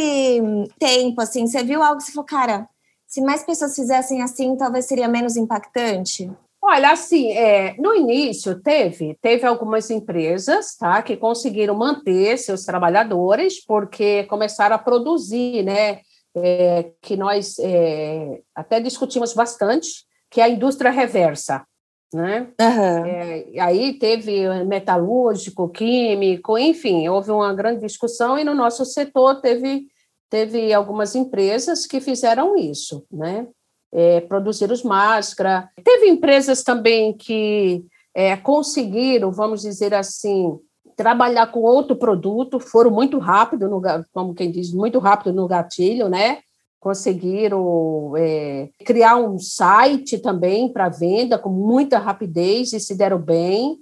tempo, 0.78 1.20
assim, 1.22 1.48
você 1.48 1.64
viu 1.64 1.82
algo 1.82 1.98
que 1.98 2.04
você 2.04 2.12
falou, 2.12 2.26
cara, 2.26 2.70
se 3.08 3.22
mais 3.22 3.44
pessoas 3.44 3.76
fizessem 3.76 4.22
assim, 4.22 4.56
talvez 4.56 4.86
seria 4.86 5.08
menos 5.08 5.36
impactante? 5.36 6.32
Olha, 6.62 6.92
assim, 6.92 7.32
é, 7.32 7.76
no 7.80 7.96
início 7.96 8.62
teve, 8.62 9.18
teve 9.22 9.48
algumas 9.48 9.90
empresas, 9.90 10.76
tá, 10.76 11.02
que 11.02 11.16
conseguiram 11.16 11.74
manter 11.74 12.38
seus 12.38 12.66
trabalhadores 12.66 13.64
porque 13.66 14.24
começaram 14.26 14.76
a 14.76 14.80
produzir, 14.80 15.64
né, 15.64 16.02
é, 16.36 16.92
que 17.02 17.16
nós 17.16 17.58
é, 17.60 18.42
até 18.54 18.80
discutimos 18.82 19.34
bastante, 19.34 20.06
que 20.30 20.42
é 20.42 20.44
a 20.44 20.50
indústria 20.50 20.92
reversa, 20.92 21.66
né? 22.14 22.50
Uhum. 22.60 23.62
aí 23.62 23.98
teve 23.98 24.48
metalúrgico, 24.66 25.70
químico, 25.70 26.58
enfim, 26.58 27.08
houve 27.08 27.32
uma 27.32 27.54
grande 27.54 27.82
discussão 27.82 28.38
e 28.38 28.44
no 28.44 28.54
nosso 28.54 28.84
setor 28.84 29.42
teve 29.42 29.88
teve 30.30 30.72
algumas 30.72 31.16
empresas 31.16 31.88
que 31.88 32.00
fizeram 32.00 32.56
isso, 32.56 33.04
né? 33.12 33.48
É, 33.92 34.22
produzir 34.22 34.72
os 34.72 34.84
máscaras. 34.84 35.66
Teve 35.84 36.08
empresas 36.08 36.64
também 36.64 37.14
que 37.14 37.84
é, 38.14 38.36
conseguiram, 38.38 39.32
vamos 39.32 39.62
dizer 39.62 39.94
assim, 39.94 40.58
trabalhar 40.96 41.48
com 41.48 41.62
outro 41.62 41.96
produto, 41.96 42.60
foram 42.60 42.92
muito 42.92 43.18
rápido, 43.20 43.70
no, 43.70 43.82
como 44.12 44.34
quem 44.34 44.52
diz, 44.52 44.74
muito 44.74 45.00
rápido 45.00 45.34
no 45.34 45.48
gatilho, 45.48 46.10
né? 46.10 46.40
Conseguiram 46.80 48.14
é, 48.18 48.70
criar 48.86 49.18
um 49.18 49.40
site 49.40 50.18
também 50.18 50.72
para 50.72 50.90
venda 50.90 51.38
com 51.38 51.50
muita 51.50 51.98
rapidez 51.98 52.74
e 52.74 52.80
se 52.80 52.96
deram 52.96 53.18
bem. 53.18 53.78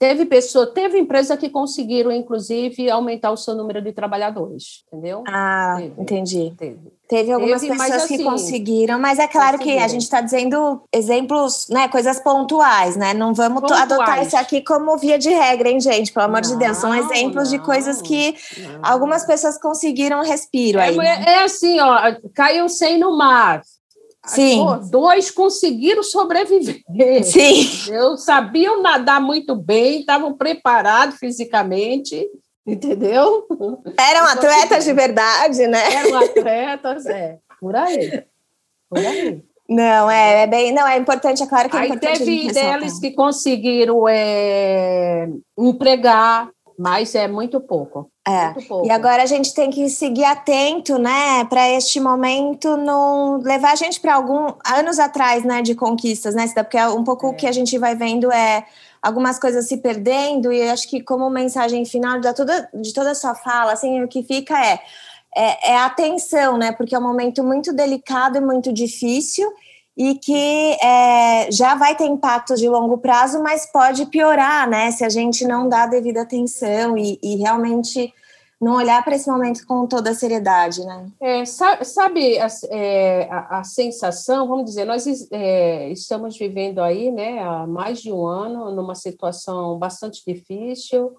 Teve 0.00 0.24
pessoa, 0.24 0.66
teve 0.66 0.98
empresa 0.98 1.36
que 1.36 1.50
conseguiram, 1.50 2.10
inclusive, 2.10 2.88
aumentar 2.88 3.32
o 3.32 3.36
seu 3.36 3.54
número 3.54 3.82
de 3.82 3.92
trabalhadores, 3.92 4.82
entendeu? 4.90 5.22
Ah, 5.28 5.74
teve, 5.76 6.00
entendi. 6.00 6.54
Teve. 6.56 6.78
Teve 7.06 7.32
algumas 7.32 7.60
teve, 7.60 7.76
pessoas 7.76 8.04
assim, 8.04 8.16
que 8.16 8.24
conseguiram, 8.24 8.98
mas 8.98 9.18
é 9.18 9.28
claro 9.28 9.58
que 9.58 9.76
a 9.76 9.86
gente 9.88 10.00
está 10.00 10.22
dizendo 10.22 10.80
exemplos, 10.90 11.66
né, 11.68 11.86
coisas 11.88 12.18
pontuais, 12.18 12.96
né? 12.96 13.12
Não 13.12 13.34
vamos 13.34 13.60
pontuais. 13.60 13.82
adotar 13.82 14.22
isso 14.22 14.38
aqui 14.38 14.62
como 14.62 14.96
via 14.96 15.18
de 15.18 15.28
regra, 15.28 15.68
hein, 15.68 15.78
gente? 15.78 16.10
Pelo 16.14 16.24
amor 16.24 16.40
não, 16.40 16.50
de 16.50 16.56
Deus, 16.56 16.78
são 16.78 16.94
exemplos 16.94 17.50
não, 17.52 17.58
de 17.58 17.62
coisas 17.62 18.00
que 18.00 18.34
não. 18.56 18.80
algumas 18.82 19.26
pessoas 19.26 19.58
conseguiram 19.60 20.22
respiro 20.22 20.78
é, 20.78 20.88
aí. 20.88 20.96
Né? 20.96 21.24
É 21.26 21.42
assim, 21.42 21.78
ó, 21.78 21.98
caiu 22.32 22.70
100 22.70 22.98
no 23.00 23.18
mar, 23.18 23.60
Sim. 24.26 24.64
dois 24.90 25.30
conseguiram 25.30 26.02
sobreviver. 26.02 26.82
Sim. 27.24 27.92
Eu 27.92 28.16
sabiam 28.16 28.82
nadar 28.82 29.20
muito 29.20 29.56
bem, 29.56 30.00
estavam 30.00 30.34
preparados 30.34 31.16
fisicamente, 31.16 32.28
entendeu? 32.66 33.46
Eram 33.98 34.26
atletas 34.26 34.84
de 34.84 34.92
verdade, 34.92 35.66
né? 35.66 35.94
Eram 35.94 36.18
atletas, 36.18 37.06
é. 37.06 37.38
Por 37.58 37.74
aí. 37.74 38.24
Por 38.88 38.98
aí. 38.98 39.42
Não, 39.68 40.10
é, 40.10 40.42
é 40.42 40.46
bem. 40.48 40.72
Não, 40.72 40.86
é 40.86 40.98
importante, 40.98 41.42
é 41.42 41.46
claro 41.46 41.70
que 41.70 41.76
é 41.76 41.80
Aí 41.80 41.86
importante. 41.86 42.18
Teve 42.18 42.52
deles 42.52 42.98
que 42.98 43.12
conseguiram 43.12 44.08
é, 44.08 45.28
empregar 45.56 46.50
mas 46.80 47.14
é 47.14 47.28
muito 47.28 47.60
pouco. 47.60 48.10
É. 48.26 48.52
Muito 48.52 48.66
pouco. 48.66 48.86
E 48.86 48.90
agora 48.90 49.22
a 49.22 49.26
gente 49.26 49.52
tem 49.52 49.68
que 49.68 49.90
seguir 49.90 50.24
atento, 50.24 50.96
né, 50.96 51.44
para 51.44 51.68
este 51.68 52.00
momento 52.00 52.74
não 52.78 53.36
levar 53.36 53.72
a 53.72 53.74
gente 53.74 54.00
para 54.00 54.14
algum 54.14 54.54
anos 54.64 54.98
atrás, 54.98 55.44
né, 55.44 55.60
de 55.60 55.74
conquistas, 55.74 56.34
né, 56.34 56.48
porque 56.54 56.78
é 56.78 56.88
um 56.88 57.04
pouco 57.04 57.26
é. 57.26 57.28
o 57.28 57.34
que 57.34 57.46
a 57.46 57.52
gente 57.52 57.76
vai 57.76 57.94
vendo 57.94 58.32
é 58.32 58.64
algumas 59.02 59.38
coisas 59.38 59.68
se 59.68 59.76
perdendo 59.76 60.50
e 60.50 60.62
acho 60.70 60.88
que 60.88 61.02
como 61.02 61.28
mensagem 61.28 61.84
final 61.84 62.18
de 62.18 62.32
toda 62.32 62.70
de 62.72 62.94
toda 62.94 63.10
a 63.10 63.14
sua 63.14 63.34
fala, 63.34 63.72
assim, 63.72 64.02
o 64.02 64.08
que 64.08 64.22
fica 64.22 64.58
é 64.58 64.80
é, 65.36 65.72
é 65.72 65.76
atenção, 65.76 66.56
né, 66.56 66.72
porque 66.72 66.94
é 66.94 66.98
um 66.98 67.02
momento 67.02 67.44
muito 67.44 67.74
delicado 67.74 68.38
e 68.38 68.40
muito 68.40 68.72
difícil 68.72 69.52
e 69.96 70.14
que 70.14 70.76
é, 70.82 71.50
já 71.50 71.74
vai 71.74 71.94
ter 71.94 72.06
impactos 72.06 72.58
de 72.58 72.68
longo 72.68 72.98
prazo, 72.98 73.42
mas 73.42 73.70
pode 73.70 74.06
piorar, 74.06 74.68
né? 74.68 74.90
Se 74.90 75.04
a 75.04 75.08
gente 75.08 75.44
não 75.44 75.68
dá 75.68 75.86
devida 75.86 76.22
atenção 76.22 76.96
e, 76.96 77.18
e 77.22 77.36
realmente 77.36 78.12
não 78.60 78.76
olhar 78.76 79.02
para 79.02 79.16
esse 79.16 79.28
momento 79.28 79.66
com 79.66 79.86
toda 79.86 80.10
a 80.10 80.14
seriedade, 80.14 80.84
né? 80.84 81.10
É, 81.18 81.44
sabe, 81.46 82.38
a, 82.38 82.46
é, 82.70 83.28
a, 83.30 83.60
a, 83.60 83.64
sensação, 83.64 84.46
vamos 84.46 84.66
dizer, 84.66 84.84
nós 84.84 85.06
é, 85.30 85.90
estamos 85.90 86.36
vivendo 86.36 86.80
aí, 86.80 87.10
né, 87.10 87.42
há 87.42 87.66
mais 87.66 88.02
de 88.02 88.12
um 88.12 88.26
ano, 88.26 88.70
numa 88.70 88.94
situação 88.94 89.78
bastante 89.78 90.22
difícil, 90.26 91.16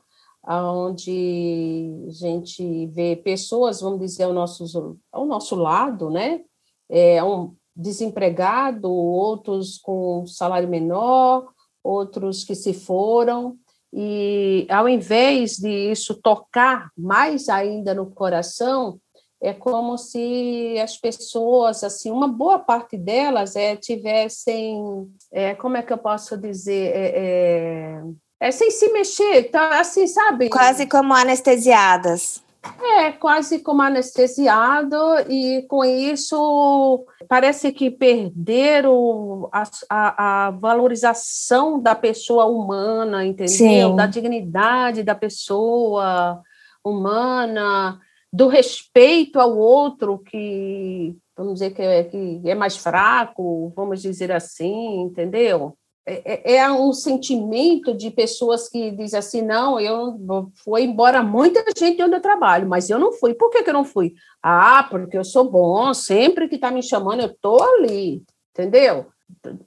onde 0.48 2.06
a 2.08 2.12
gente 2.12 2.86
vê 2.88 3.16
pessoas, 3.16 3.82
vamos 3.82 4.00
dizer, 4.00 4.24
ao 4.24 4.34
nosso, 4.34 4.98
ao 5.12 5.26
nosso 5.26 5.56
lado, 5.56 6.12
né, 6.12 6.42
é 6.88 7.24
um, 7.24 7.56
desempregado, 7.76 8.92
outros 8.92 9.78
com 9.78 10.26
salário 10.28 10.68
menor, 10.68 11.48
outros 11.84 12.44
que 12.44 12.56
se 12.56 12.74
foram. 12.74 13.58
E 13.94 14.66
ao 14.70 14.88
invés 14.88 15.58
de 15.58 15.92
isso 15.92 16.16
tocar 16.16 16.90
mais 16.98 17.50
ainda 17.50 17.94
no 17.94 18.10
coração, 18.10 19.00
é 19.42 19.54
como 19.54 19.98
se 19.98 20.76
as 20.82 20.98
pessoas, 20.98 21.84
assim, 21.84 22.12
uma 22.12 22.28
boa 22.28 22.60
parte 22.60 22.96
delas 22.96 23.56
é, 23.56 23.76
tivessem, 23.76 25.10
é, 25.32 25.56
como 25.56 25.78
é 25.78 25.82
que 25.82 25.92
eu 25.92 25.98
posso 25.98 26.38
dizer, 26.38 26.96
é, 26.96 27.12
é, 27.16 28.02
é 28.40 28.52
sem 28.52 28.70
se 28.70 28.90
mexer, 28.90 29.50
tá, 29.50 29.80
assim, 29.80 30.06
sabe? 30.06 30.48
Quase 30.50 30.86
como 30.86 31.14
anestesiadas. 31.14 32.42
É, 32.80 33.12
quase 33.12 33.60
como 33.60 33.82
anestesiado, 33.82 34.96
e 35.28 35.64
com 35.68 35.84
isso 35.84 37.04
parece 37.28 37.72
que 37.72 37.90
perderam 37.90 39.50
a, 39.52 39.64
a, 39.90 40.48
a 40.48 40.52
valorização 40.52 41.82
da 41.82 41.96
pessoa 41.96 42.46
humana, 42.46 43.26
entendeu? 43.26 43.90
Sim. 43.90 43.96
Da 43.96 44.06
dignidade 44.06 45.02
da 45.02 45.16
pessoa 45.16 46.42
humana, 46.84 48.00
do 48.32 48.48
respeito 48.48 49.40
ao 49.40 49.58
outro 49.58 50.20
que, 50.20 51.16
vamos 51.36 51.54
dizer, 51.54 51.72
que 51.72 51.82
é, 51.82 52.04
que 52.04 52.42
é 52.46 52.54
mais 52.54 52.78
fraco, 52.78 53.74
vamos 53.76 54.04
dizer 54.04 54.32
assim, 54.32 55.02
entendeu? 55.02 55.76
É, 56.06 56.56
é, 56.56 56.72
um 56.72 56.92
sentimento 56.94 57.94
de 57.94 58.10
pessoas 58.10 58.68
que 58.68 58.92
dizem 58.92 59.20
assim, 59.20 59.42
não, 59.42 59.80
eu 59.80 60.18
fui 60.64 60.84
embora 60.84 61.22
muita 61.22 61.64
gente 61.78 62.02
onde 62.02 62.16
eu 62.16 62.22
trabalho, 62.22 62.68
mas 62.68 62.90
eu 62.90 62.98
não 62.98 63.12
fui. 63.12 63.34
Por 63.34 63.50
que, 63.50 63.64
que 63.64 63.70
eu 63.70 63.74
não 63.74 63.86
fui? 63.86 64.14
Ah, 64.42 64.88
porque 64.90 65.18
eu 65.18 65.24
sou 65.24 65.50
bom, 65.50 65.94
sempre 65.94 66.48
que 66.48 66.56
está 66.56 66.72
me 66.72 66.82
chamando, 66.82 67.22
eu 67.22 67.28
estou 67.28 67.62
ali, 67.62 68.24
entendeu? 68.52 69.08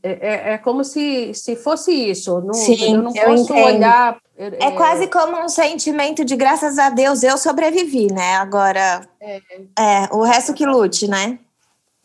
É, 0.02 0.10
é, 0.10 0.52
é, 0.52 0.58
como 0.58 0.84
se, 0.84 1.32
se 1.34 1.56
fosse 1.56 1.92
isso. 1.92 2.40
Não, 2.40 2.52
Sim, 2.52 2.94
eu 2.94 3.02
não 3.02 3.12
posso 3.12 3.52
entendo. 3.52 3.66
olhar. 3.66 4.18
É, 4.36 4.66
é, 4.66 4.70
quase 4.72 5.06
como 5.08 5.40
um 5.40 5.48
sentimento 5.48 6.24
de 6.24 6.36
graças 6.36 6.78
a 6.78 6.90
Deus 6.90 7.22
eu 7.22 7.38
sobrevivi, 7.38 8.12
né? 8.12 8.34
Agora, 8.36 9.06
é, 9.20 9.36
é 9.78 10.08
o 10.12 10.22
resto 10.22 10.52
que 10.52 10.66
lute, 10.66 11.08
né? 11.08 11.38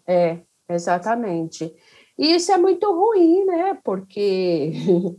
É, 0.07 0.37
exatamente. 0.69 1.73
E 2.19 2.35
isso 2.35 2.51
é 2.51 2.57
muito 2.57 2.85
ruim, 2.91 3.45
né? 3.45 3.77
Porque 3.81 4.73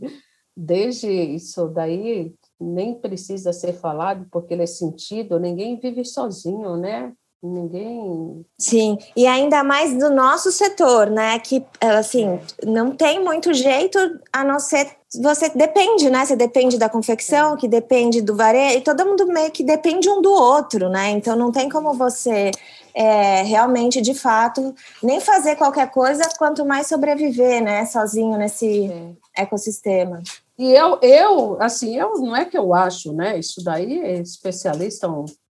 desde 0.55 1.09
isso 1.09 1.67
daí 1.67 2.31
nem 2.59 2.93
precisa 2.93 3.51
ser 3.51 3.73
falado, 3.73 4.27
porque 4.31 4.53
ele 4.53 4.61
é 4.61 4.67
sentido, 4.67 5.39
ninguém 5.39 5.79
vive 5.79 6.05
sozinho, 6.05 6.77
né? 6.77 7.11
Ninguém. 7.43 8.45
Sim, 8.59 8.99
e 9.17 9.25
ainda 9.25 9.63
mais 9.63 9.97
do 9.97 10.11
nosso 10.11 10.51
setor, 10.51 11.09
né? 11.09 11.39
Que, 11.39 11.65
assim, 11.81 12.39
não 12.63 12.91
tem 12.91 13.19
muito 13.19 13.51
jeito 13.51 13.97
a 14.31 14.43
não 14.43 14.59
ser. 14.59 14.95
Você 15.19 15.49
depende, 15.49 16.07
né? 16.07 16.23
Você 16.23 16.35
depende 16.35 16.77
da 16.77 16.87
confecção, 16.87 17.57
que 17.57 17.67
depende 17.67 18.21
do 18.21 18.35
varejo, 18.35 18.77
e 18.77 18.81
todo 18.81 19.07
mundo 19.07 19.25
meio 19.25 19.49
que 19.49 19.63
depende 19.63 20.07
um 20.07 20.21
do 20.21 20.31
outro, 20.31 20.87
né? 20.87 21.09
Então 21.09 21.35
não 21.35 21.51
tem 21.51 21.67
como 21.67 21.95
você 21.95 22.51
é, 22.93 23.41
realmente, 23.43 24.01
de 24.01 24.13
fato, 24.13 24.73
nem 25.01 25.19
fazer 25.19 25.55
qualquer 25.55 25.89
coisa, 25.91 26.23
quanto 26.37 26.65
mais 26.65 26.87
sobreviver, 26.87 27.63
né? 27.63 27.85
Sozinho 27.85 28.37
nesse 28.37 28.91
é. 28.91 29.43
ecossistema. 29.43 30.21
E 30.57 30.71
eu, 30.71 30.99
eu, 31.01 31.57
assim, 31.61 31.97
eu 31.97 32.19
não 32.19 32.35
é 32.35 32.45
que 32.45 32.57
eu 32.57 32.73
acho, 32.73 33.13
né? 33.13 33.39
Isso 33.39 33.63
daí 33.63 33.99
especialistas 34.19 35.09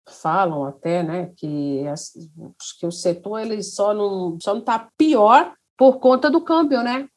falam 0.07 0.65
até, 0.65 1.03
né, 1.03 1.31
que, 1.35 1.83
que 2.79 2.85
o 2.85 2.91
setor 2.91 3.39
ele 3.39 3.63
só 3.63 3.93
não 3.93 4.37
só 4.41 4.53
não 4.53 4.59
está 4.59 4.87
pior 4.97 5.53
por 5.77 5.99
conta 5.99 6.29
do 6.29 6.41
câmbio, 6.41 6.83
né? 6.83 7.07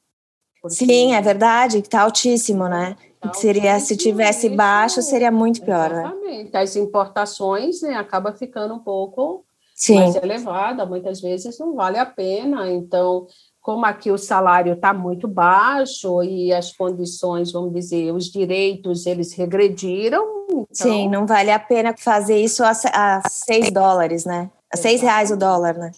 Porque... 0.60 0.76
Sim, 0.76 1.14
é 1.14 1.20
verdade, 1.20 1.80
que 1.80 1.86
está 1.86 2.02
altíssimo, 2.02 2.68
né? 2.68 2.96
Tá 3.20 3.32
seria 3.34 3.78
se 3.78 3.96
tivesse 3.96 4.48
baixo 4.48 5.00
seria 5.00 5.30
muito 5.30 5.62
pior, 5.62 5.90
né? 5.90 6.00
Exatamente. 6.00 6.52
né? 6.52 6.60
As 6.60 6.76
importações, 6.76 7.82
né, 7.82 7.94
acaba 7.94 8.32
ficando 8.32 8.74
um 8.74 8.80
pouco 8.80 9.45
Sim. 9.76 9.96
mais 9.96 10.16
elevada, 10.16 10.86
muitas 10.86 11.20
vezes 11.20 11.58
não 11.58 11.74
vale 11.74 11.98
a 11.98 12.06
pena. 12.06 12.70
Então, 12.70 13.26
como 13.60 13.84
aqui 13.84 14.10
o 14.10 14.16
salário 14.16 14.72
está 14.72 14.94
muito 14.94 15.28
baixo 15.28 16.22
e 16.22 16.50
as 16.52 16.72
condições, 16.72 17.52
vamos 17.52 17.74
dizer, 17.74 18.10
os 18.10 18.24
direitos, 18.26 19.04
eles 19.04 19.34
regrediram. 19.34 20.24
Então... 20.48 20.66
Sim, 20.72 21.10
não 21.10 21.26
vale 21.26 21.50
a 21.50 21.58
pena 21.58 21.94
fazer 21.98 22.38
isso 22.38 22.64
a, 22.64 22.72
a 22.94 23.28
seis 23.28 23.70
dólares, 23.70 24.24
né? 24.24 24.50
A 24.72 24.76
seis 24.78 25.02
reais 25.02 25.30
o 25.30 25.36
dólar, 25.36 25.76
né? 25.76 25.92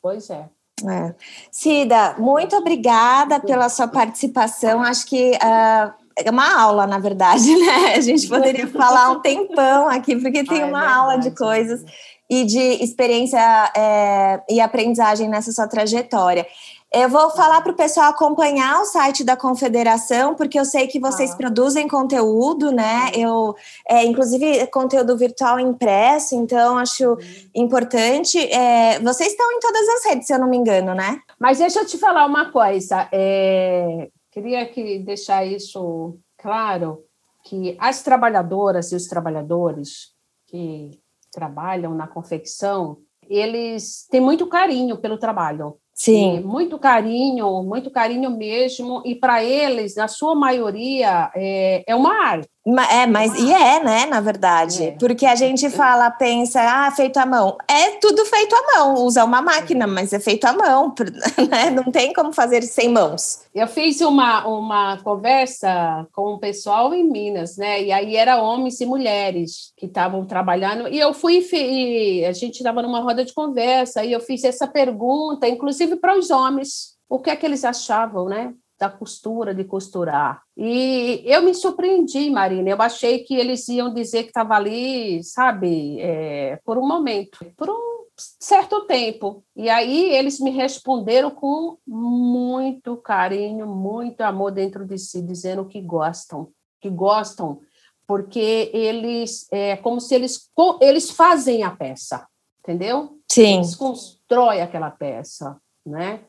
Pois 0.00 0.30
é. 0.30 0.48
é. 0.86 1.14
Cida, 1.50 2.14
muito 2.18 2.54
obrigada 2.54 3.40
pela 3.40 3.68
sua 3.68 3.88
participação. 3.88 4.80
Acho 4.80 5.06
que 5.06 5.32
uh, 5.32 5.92
é 6.16 6.30
uma 6.30 6.60
aula, 6.60 6.86
na 6.86 6.98
verdade, 6.98 7.50
né? 7.56 7.94
A 7.96 8.00
gente 8.00 8.28
poderia 8.28 8.68
falar 8.68 9.10
um 9.10 9.20
tempão 9.20 9.88
aqui, 9.88 10.14
porque 10.14 10.44
tem 10.44 10.58
ah, 10.58 10.66
é 10.66 10.66
uma 10.66 10.80
verdade. 10.80 10.98
aula 10.98 11.16
de 11.18 11.30
coisas 11.32 11.84
e 12.28 12.44
de 12.44 12.82
experiência 12.82 13.38
é, 13.76 14.42
e 14.48 14.60
aprendizagem 14.60 15.28
nessa 15.28 15.52
sua 15.52 15.68
trajetória. 15.68 16.46
Eu 16.92 17.08
vou 17.08 17.28
falar 17.30 17.60
para 17.60 17.72
o 17.72 17.76
pessoal 17.76 18.08
acompanhar 18.10 18.80
o 18.80 18.84
site 18.84 19.24
da 19.24 19.36
Confederação, 19.36 20.36
porque 20.36 20.58
eu 20.58 20.64
sei 20.64 20.86
que 20.86 21.00
vocês 21.00 21.32
ah. 21.32 21.36
produzem 21.36 21.88
conteúdo, 21.88 22.70
né? 22.70 23.10
Eu, 23.12 23.52
é, 23.88 24.04
inclusive, 24.04 24.64
conteúdo 24.68 25.16
virtual 25.16 25.58
impresso, 25.58 26.36
então 26.36 26.78
acho 26.78 27.16
importante. 27.52 28.38
É, 28.38 29.00
vocês 29.00 29.30
estão 29.30 29.50
em 29.50 29.58
todas 29.58 29.88
as 29.88 30.04
redes, 30.04 30.28
se 30.28 30.32
eu 30.32 30.38
não 30.38 30.48
me 30.48 30.56
engano, 30.56 30.94
né? 30.94 31.20
Mas 31.36 31.58
deixa 31.58 31.80
eu 31.80 31.86
te 31.86 31.98
falar 31.98 32.26
uma 32.26 32.52
coisa. 32.52 33.08
É, 33.10 34.08
queria 34.30 34.64
que 34.64 35.00
deixar 35.00 35.44
isso 35.44 36.16
claro 36.38 37.02
que 37.42 37.76
as 37.80 38.02
trabalhadoras 38.02 38.92
e 38.92 38.94
os 38.94 39.08
trabalhadores 39.08 40.12
que 40.46 40.92
trabalham 41.34 41.94
na 41.94 42.06
confecção, 42.06 42.98
eles 43.28 44.06
têm 44.10 44.20
muito 44.20 44.46
carinho 44.46 44.96
pelo 44.98 45.18
trabalho. 45.18 45.76
Sim. 45.94 46.40
muito 46.40 46.76
carinho, 46.78 47.62
muito 47.62 47.90
carinho 47.90 48.30
mesmo. 48.30 49.00
E 49.04 49.14
para 49.14 49.44
eles, 49.44 49.94
na 49.94 50.08
sua 50.08 50.34
maioria, 50.34 51.30
é, 51.34 51.84
é 51.86 51.94
uma 51.94 52.26
arte. 52.26 52.48
É, 52.90 53.06
mas 53.06 53.34
e 53.34 53.52
é, 53.52 53.82
né, 53.82 54.06
na 54.06 54.20
verdade. 54.20 54.84
É. 54.84 54.90
Porque 54.92 55.26
a 55.26 55.34
gente 55.34 55.68
fala, 55.68 56.10
pensa, 56.10 56.60
ah, 56.62 56.90
feito 56.90 57.18
à 57.18 57.26
mão. 57.26 57.58
É 57.68 57.90
tudo 58.00 58.24
feito 58.24 58.54
à 58.54 58.78
mão, 58.78 58.94
usa 59.04 59.22
uma 59.22 59.42
máquina, 59.42 59.86
mas 59.86 60.14
é 60.14 60.18
feito 60.18 60.46
à 60.46 60.52
mão, 60.54 60.94
né? 61.50 61.68
Não 61.70 61.84
tem 61.92 62.14
como 62.14 62.32
fazer 62.32 62.62
sem 62.62 62.88
mãos. 62.88 63.42
Eu 63.54 63.68
fiz 63.68 64.00
uma, 64.00 64.46
uma 64.46 64.98
conversa 65.02 66.06
com 66.12 66.34
o 66.34 66.38
pessoal 66.38 66.94
em 66.94 67.04
Minas, 67.04 67.58
né? 67.58 67.82
E 67.82 67.92
aí 67.92 68.16
era 68.16 68.40
homens 68.40 68.80
e 68.80 68.86
mulheres 68.86 69.72
que 69.76 69.84
estavam 69.84 70.24
trabalhando. 70.24 70.88
E 70.88 70.98
eu 70.98 71.12
fui, 71.12 71.46
e 71.52 72.24
a 72.24 72.32
gente 72.32 72.56
estava 72.56 72.80
numa 72.80 73.00
roda 73.00 73.24
de 73.24 73.34
conversa, 73.34 74.02
e 74.02 74.12
eu 74.12 74.20
fiz 74.20 74.42
essa 74.42 74.66
pergunta, 74.66 75.46
inclusive 75.46 75.96
para 75.96 76.18
os 76.18 76.30
homens. 76.30 76.94
O 77.08 77.18
que 77.18 77.28
é 77.28 77.36
que 77.36 77.44
eles 77.44 77.64
achavam, 77.64 78.24
né? 78.24 78.54
Da 78.78 78.88
costura, 78.88 79.54
de 79.54 79.64
costurar. 79.64 80.42
E 80.56 81.22
eu 81.24 81.42
me 81.42 81.54
surpreendi, 81.54 82.28
Marina. 82.30 82.70
Eu 82.70 82.82
achei 82.82 83.20
que 83.20 83.34
eles 83.34 83.68
iam 83.68 83.92
dizer 83.92 84.24
que 84.24 84.30
estava 84.30 84.54
ali, 84.54 85.22
sabe, 85.22 86.00
é, 86.00 86.58
por 86.64 86.78
um 86.78 86.86
momento, 86.86 87.44
por 87.56 87.70
um 87.70 88.04
certo 88.16 88.82
tempo. 88.86 89.44
E 89.56 89.68
aí 89.68 90.14
eles 90.14 90.40
me 90.40 90.50
responderam 90.50 91.30
com 91.30 91.78
muito 91.86 92.96
carinho, 92.96 93.66
muito 93.66 94.20
amor 94.22 94.52
dentro 94.52 94.84
de 94.84 94.98
si, 94.98 95.22
dizendo 95.22 95.64
que 95.64 95.80
gostam, 95.80 96.48
que 96.80 96.90
gostam, 96.90 97.60
porque 98.06 98.70
eles 98.72 99.46
é 99.50 99.76
como 99.76 100.00
se 100.00 100.14
eles 100.14 100.50
eles 100.80 101.10
fazem 101.10 101.62
a 101.62 101.70
peça, 101.70 102.26
entendeu? 102.60 103.18
Sim. 103.30 103.56
Eles 103.56 103.74
constroem 103.74 104.60
aquela 104.60 104.90
peça, 104.90 105.56
né? 105.86 106.20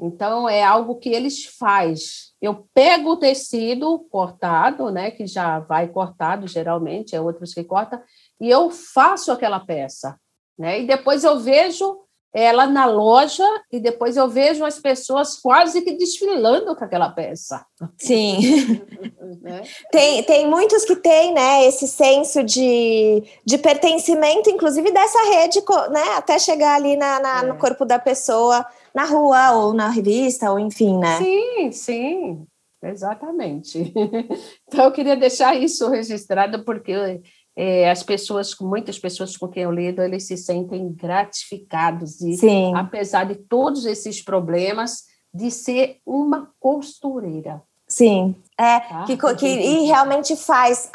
Então, 0.00 0.48
é 0.48 0.62
algo 0.62 0.96
que 0.96 1.10
eles 1.10 1.44
faz. 1.44 2.32
Eu 2.40 2.66
pego 2.74 3.10
o 3.10 3.16
tecido 3.16 4.00
cortado, 4.10 4.90
né, 4.90 5.10
que 5.10 5.26
já 5.26 5.60
vai 5.60 5.88
cortado 5.88 6.46
geralmente, 6.48 7.14
é 7.14 7.20
outros 7.20 7.54
que 7.54 7.62
cortam, 7.62 8.00
e 8.40 8.50
eu 8.50 8.70
faço 8.70 9.30
aquela 9.30 9.60
peça, 9.60 10.18
né? 10.58 10.80
E 10.80 10.86
depois 10.86 11.22
eu 11.22 11.38
vejo 11.38 12.02
ela 12.34 12.66
na 12.66 12.86
loja 12.86 13.46
e 13.70 13.78
depois 13.78 14.16
eu 14.16 14.26
vejo 14.26 14.64
as 14.64 14.78
pessoas 14.78 15.36
quase 15.36 15.82
que 15.82 15.92
desfilando 15.92 16.74
com 16.74 16.84
aquela 16.84 17.10
peça. 17.10 17.64
Sim. 17.98 18.80
né? 19.42 19.62
tem, 19.90 20.22
tem 20.22 20.48
muitos 20.48 20.84
que 20.84 20.96
têm 20.96 21.34
né, 21.34 21.66
esse 21.66 21.86
senso 21.86 22.42
de, 22.42 23.22
de 23.44 23.58
pertencimento, 23.58 24.48
inclusive 24.48 24.90
dessa 24.90 25.22
rede, 25.30 25.62
né, 25.90 26.14
até 26.16 26.38
chegar 26.38 26.76
ali 26.76 26.96
na, 26.96 27.20
na 27.20 27.42
é. 27.42 27.46
no 27.46 27.58
corpo 27.58 27.84
da 27.84 27.98
pessoa 27.98 28.64
na 28.94 29.04
rua 29.04 29.52
ou 29.52 29.72
na 29.72 29.88
revista, 29.88 30.50
ou 30.50 30.58
enfim, 30.58 30.98
né? 30.98 31.18
Sim, 31.18 31.72
sim, 31.72 32.46
exatamente. 32.82 33.92
Então, 34.68 34.86
eu 34.86 34.92
queria 34.92 35.16
deixar 35.16 35.54
isso 35.54 35.88
registrado, 35.90 36.64
porque 36.64 37.20
é, 37.54 37.90
as 37.90 38.02
pessoas, 38.02 38.54
muitas 38.60 38.98
pessoas 38.98 39.36
com 39.36 39.48
quem 39.48 39.64
eu 39.64 39.70
lido, 39.70 40.02
eles 40.02 40.26
se 40.26 40.36
sentem 40.36 40.92
gratificados, 40.92 42.20
e, 42.22 42.36
sim. 42.36 42.74
apesar 42.74 43.24
de 43.24 43.34
todos 43.34 43.84
esses 43.84 44.22
problemas, 44.22 45.04
de 45.34 45.50
ser 45.50 45.98
uma 46.06 46.50
costureira. 46.58 47.62
Sim, 47.92 48.34
é, 48.58 48.80
tá? 48.80 49.04
que, 49.04 49.18
que, 49.36 49.46
e 49.46 49.84
realmente 49.84 50.34
faz 50.34 50.90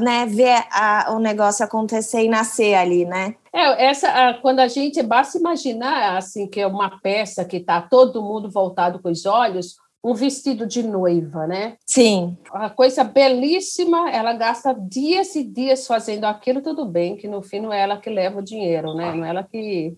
né, 0.00 0.26
ver 0.26 0.62
a, 0.70 1.06
o 1.14 1.18
negócio 1.18 1.64
acontecer 1.64 2.24
e 2.24 2.28
nascer 2.28 2.74
ali, 2.74 3.06
né? 3.06 3.34
É, 3.54 3.86
essa, 3.86 4.34
quando 4.42 4.60
a 4.60 4.68
gente 4.68 5.02
basta 5.02 5.38
imaginar 5.38 6.18
assim 6.18 6.46
que 6.46 6.60
é 6.60 6.66
uma 6.66 7.00
peça 7.00 7.42
que 7.42 7.56
está 7.56 7.80
todo 7.80 8.22
mundo 8.22 8.50
voltado 8.50 9.00
com 9.00 9.10
os 9.10 9.24
olhos, 9.24 9.76
um 10.04 10.12
vestido 10.12 10.66
de 10.66 10.82
noiva, 10.82 11.46
né? 11.46 11.76
Sim. 11.86 12.36
Uma 12.52 12.68
coisa 12.68 13.02
belíssima, 13.02 14.10
ela 14.10 14.34
gasta 14.34 14.74
dias 14.74 15.34
e 15.34 15.42
dias 15.42 15.86
fazendo 15.86 16.24
aquilo, 16.24 16.60
tudo 16.60 16.84
bem, 16.84 17.16
que 17.16 17.26
no 17.26 17.40
fim 17.40 17.60
não 17.60 17.72
é 17.72 17.80
ela 17.80 17.96
que 17.96 18.10
leva 18.10 18.40
o 18.40 18.44
dinheiro, 18.44 18.92
né? 18.92 19.14
Não 19.14 19.24
é 19.24 19.30
ela 19.30 19.42
que 19.42 19.96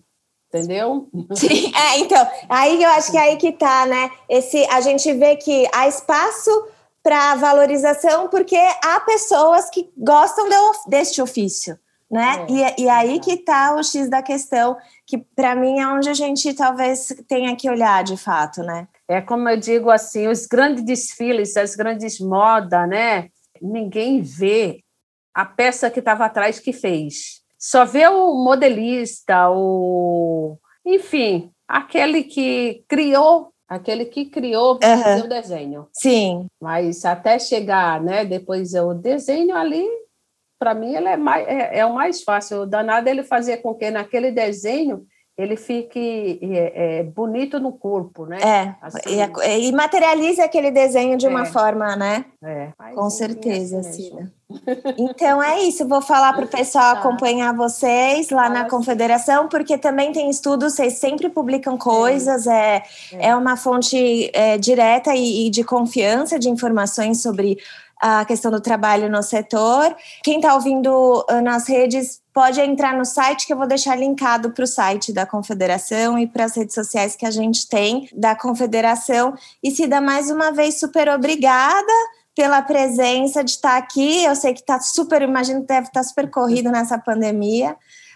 entendeu? 0.53 1.09
Sim, 1.35 1.71
é, 1.75 1.99
então, 1.99 2.27
aí 2.49 2.81
eu 2.81 2.89
acho 2.89 3.11
que 3.11 3.17
é 3.17 3.21
aí 3.21 3.37
que 3.37 3.51
tá, 3.51 3.85
né? 3.85 4.09
Esse, 4.29 4.65
a 4.65 4.81
gente 4.81 5.11
vê 5.13 5.35
que 5.35 5.67
há 5.73 5.87
espaço 5.87 6.49
para 7.03 7.35
valorização 7.35 8.29
porque 8.29 8.57
há 8.83 8.99
pessoas 9.01 9.69
que 9.69 9.91
gostam 9.95 10.49
de, 10.49 10.55
deste 10.89 11.21
ofício. 11.21 11.77
né? 12.09 12.45
É, 12.49 12.51
e, 12.79 12.83
e 12.83 12.89
aí 12.89 13.19
que 13.19 13.33
está 13.33 13.75
o 13.75 13.83
X 13.83 14.09
da 14.09 14.23
questão, 14.23 14.75
que 15.05 15.17
para 15.17 15.55
mim 15.55 15.79
é 15.79 15.87
onde 15.87 16.09
a 16.09 16.13
gente 16.13 16.53
talvez 16.53 17.15
tenha 17.27 17.55
que 17.55 17.69
olhar 17.69 18.03
de 18.03 18.17
fato, 18.17 18.61
né? 18.61 18.87
É 19.07 19.21
como 19.21 19.47
eu 19.49 19.57
digo 19.57 19.91
assim, 19.91 20.27
os 20.27 20.47
grandes 20.47 20.83
desfiles, 20.83 21.55
as 21.57 21.75
grandes 21.75 22.19
modas, 22.19 22.89
né? 22.89 23.29
Ninguém 23.61 24.21
vê 24.21 24.79
a 25.33 25.45
peça 25.45 25.91
que 25.91 25.99
estava 25.99 26.25
atrás 26.25 26.59
que 26.59 26.73
fez. 26.73 27.44
Só 27.67 27.83
vê 27.83 28.07
o 28.07 28.31
modelista, 28.43 29.49
o 29.49 30.55
enfim, 30.85 31.49
aquele 31.67 32.23
que 32.23 32.85
criou, 32.87 33.49
aquele 33.67 34.05
que 34.05 34.25
criou 34.25 34.73
uhum. 34.73 35.25
o 35.25 35.27
desenho. 35.27 35.87
Sim. 35.91 36.45
Mas 36.61 37.03
até 37.03 37.39
chegar, 37.39 37.99
né? 38.03 38.23
Depois 38.23 38.75
o 38.75 38.93
desenho 38.93 39.55
ali 39.55 39.83
para 40.59 40.75
mim 40.75 40.93
ele 40.93 41.07
é, 41.07 41.17
mais, 41.17 41.47
é, 41.47 41.79
é, 41.79 41.85
o 41.87 41.95
mais 41.95 42.21
fácil. 42.21 42.61
O 42.61 42.65
danado 42.67 43.09
ele 43.09 43.23
fazer 43.23 43.57
com 43.57 43.73
que 43.73 43.89
naquele 43.89 44.31
desenho 44.31 45.03
ele 45.37 45.57
fique 45.57 46.39
é, 46.41 46.99
é, 46.99 47.03
bonito 47.03 47.59
no 47.59 47.73
corpo, 47.73 48.25
né? 48.25 48.37
É, 48.41 48.75
assim. 48.81 48.99
e, 49.09 49.67
e, 49.67 49.71
materializa 49.73 50.45
aquele 50.45 50.71
desenho 50.71 51.17
de 51.17 51.27
uma 51.27 51.41
é. 51.41 51.45
forma, 51.45 51.95
né? 51.95 52.25
É. 52.41 52.69
Com 52.93 53.09
certeza, 53.09 53.79
assim 53.79 54.05
Cida. 54.05 54.31
Então 54.97 55.41
é 55.41 55.63
isso, 55.63 55.87
vou 55.87 56.01
falar 56.01 56.33
para 56.33 56.45
o 56.45 56.47
pessoal 56.47 56.93
tá. 56.93 56.99
acompanhar 56.99 57.53
vocês 57.53 58.29
lá 58.29 58.47
na 58.47 58.69
confederação, 58.69 59.49
porque 59.49 59.77
também 59.77 60.11
tem 60.11 60.29
estudos, 60.29 60.75
vocês 60.75 60.93
sempre 60.93 61.29
publicam 61.29 61.77
coisas, 61.77 62.45
é, 62.45 62.83
é, 63.11 63.29
é 63.29 63.35
uma 63.35 63.57
fonte 63.57 64.29
é, 64.33 64.57
direta 64.57 65.15
e, 65.15 65.47
e 65.47 65.49
de 65.49 65.63
confiança 65.63 66.37
de 66.37 66.47
informações 66.49 67.21
sobre 67.21 67.57
a 68.01 68.25
questão 68.25 68.51
do 68.51 68.61
trabalho 68.61 69.09
no 69.09 69.23
setor. 69.23 69.95
Quem 70.23 70.37
está 70.37 70.53
ouvindo 70.53 71.25
ah, 71.29 71.41
nas 71.41 71.67
redes 71.67 72.21
pode 72.33 72.59
entrar 72.59 72.97
no 72.97 73.05
site 73.05 73.47
que 73.47 73.53
eu 73.53 73.57
vou 73.57 73.67
deixar 73.67 73.95
linkado 73.95 74.51
para 74.51 74.63
o 74.63 74.67
site 74.67 75.13
da 75.13 75.25
Confederação 75.25 76.19
e 76.19 76.27
para 76.27 76.45
as 76.45 76.55
redes 76.55 76.75
sociais 76.75 77.15
que 77.15 77.25
a 77.25 77.31
gente 77.31 77.67
tem 77.67 78.09
da 78.13 78.35
Confederação. 78.35 79.33
E 79.63 79.71
se 79.71 79.87
dá 79.87 80.01
mais 80.01 80.29
uma 80.29 80.51
vez 80.51 80.79
super 80.79 81.07
obrigada 81.09 81.93
pela 82.35 82.61
presença 82.61 83.43
de 83.43 83.51
estar 83.51 83.71
tá 83.71 83.77
aqui. 83.77 84.23
Eu 84.23 84.35
sei 84.35 84.53
que 84.53 84.59
está 84.59 84.79
super, 84.79 85.21
imagino 85.21 85.61
que 85.61 85.67
deve 85.67 85.87
estar 85.87 86.01
tá 86.01 86.03
super 86.03 86.29
corrido 86.29 86.69
nessa 86.69 86.99
pandemia. 86.99 87.75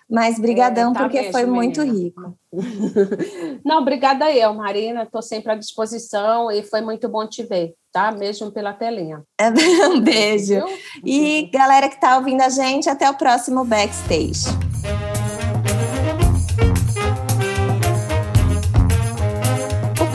Mas 0.10 0.40
brigadão, 0.40 0.90
é, 0.90 0.94
tá 0.94 1.00
porque 1.02 1.18
mesmo, 1.18 1.32
foi 1.32 1.46
muito 1.46 1.84
rico. 1.84 2.36
Não, 3.64 3.80
obrigada 3.80 4.32
eu, 4.32 4.52
Marina. 4.56 5.04
Estou 5.04 5.22
sempre 5.22 5.52
à 5.52 5.56
disposição 5.56 6.52
e 6.52 6.64
foi 6.64 6.82
muito 6.82 7.08
bom 7.08 7.28
te 7.28 7.44
ver, 7.44 7.76
tá? 7.92 8.12
Mesmo 8.12 8.52
pela 8.52 8.74
telinha. 8.74 9.24
um 9.92 10.00
beijo. 10.02 10.64
E 11.04 11.50
galera 11.54 11.90
que 11.90 11.96
está 11.96 12.18
ouvindo 12.18 12.42
a 12.42 12.50
gente, 12.50 12.90
até 12.90 13.10
o 13.10 13.16
próximo 13.16 13.64
Backstage. 13.66 14.69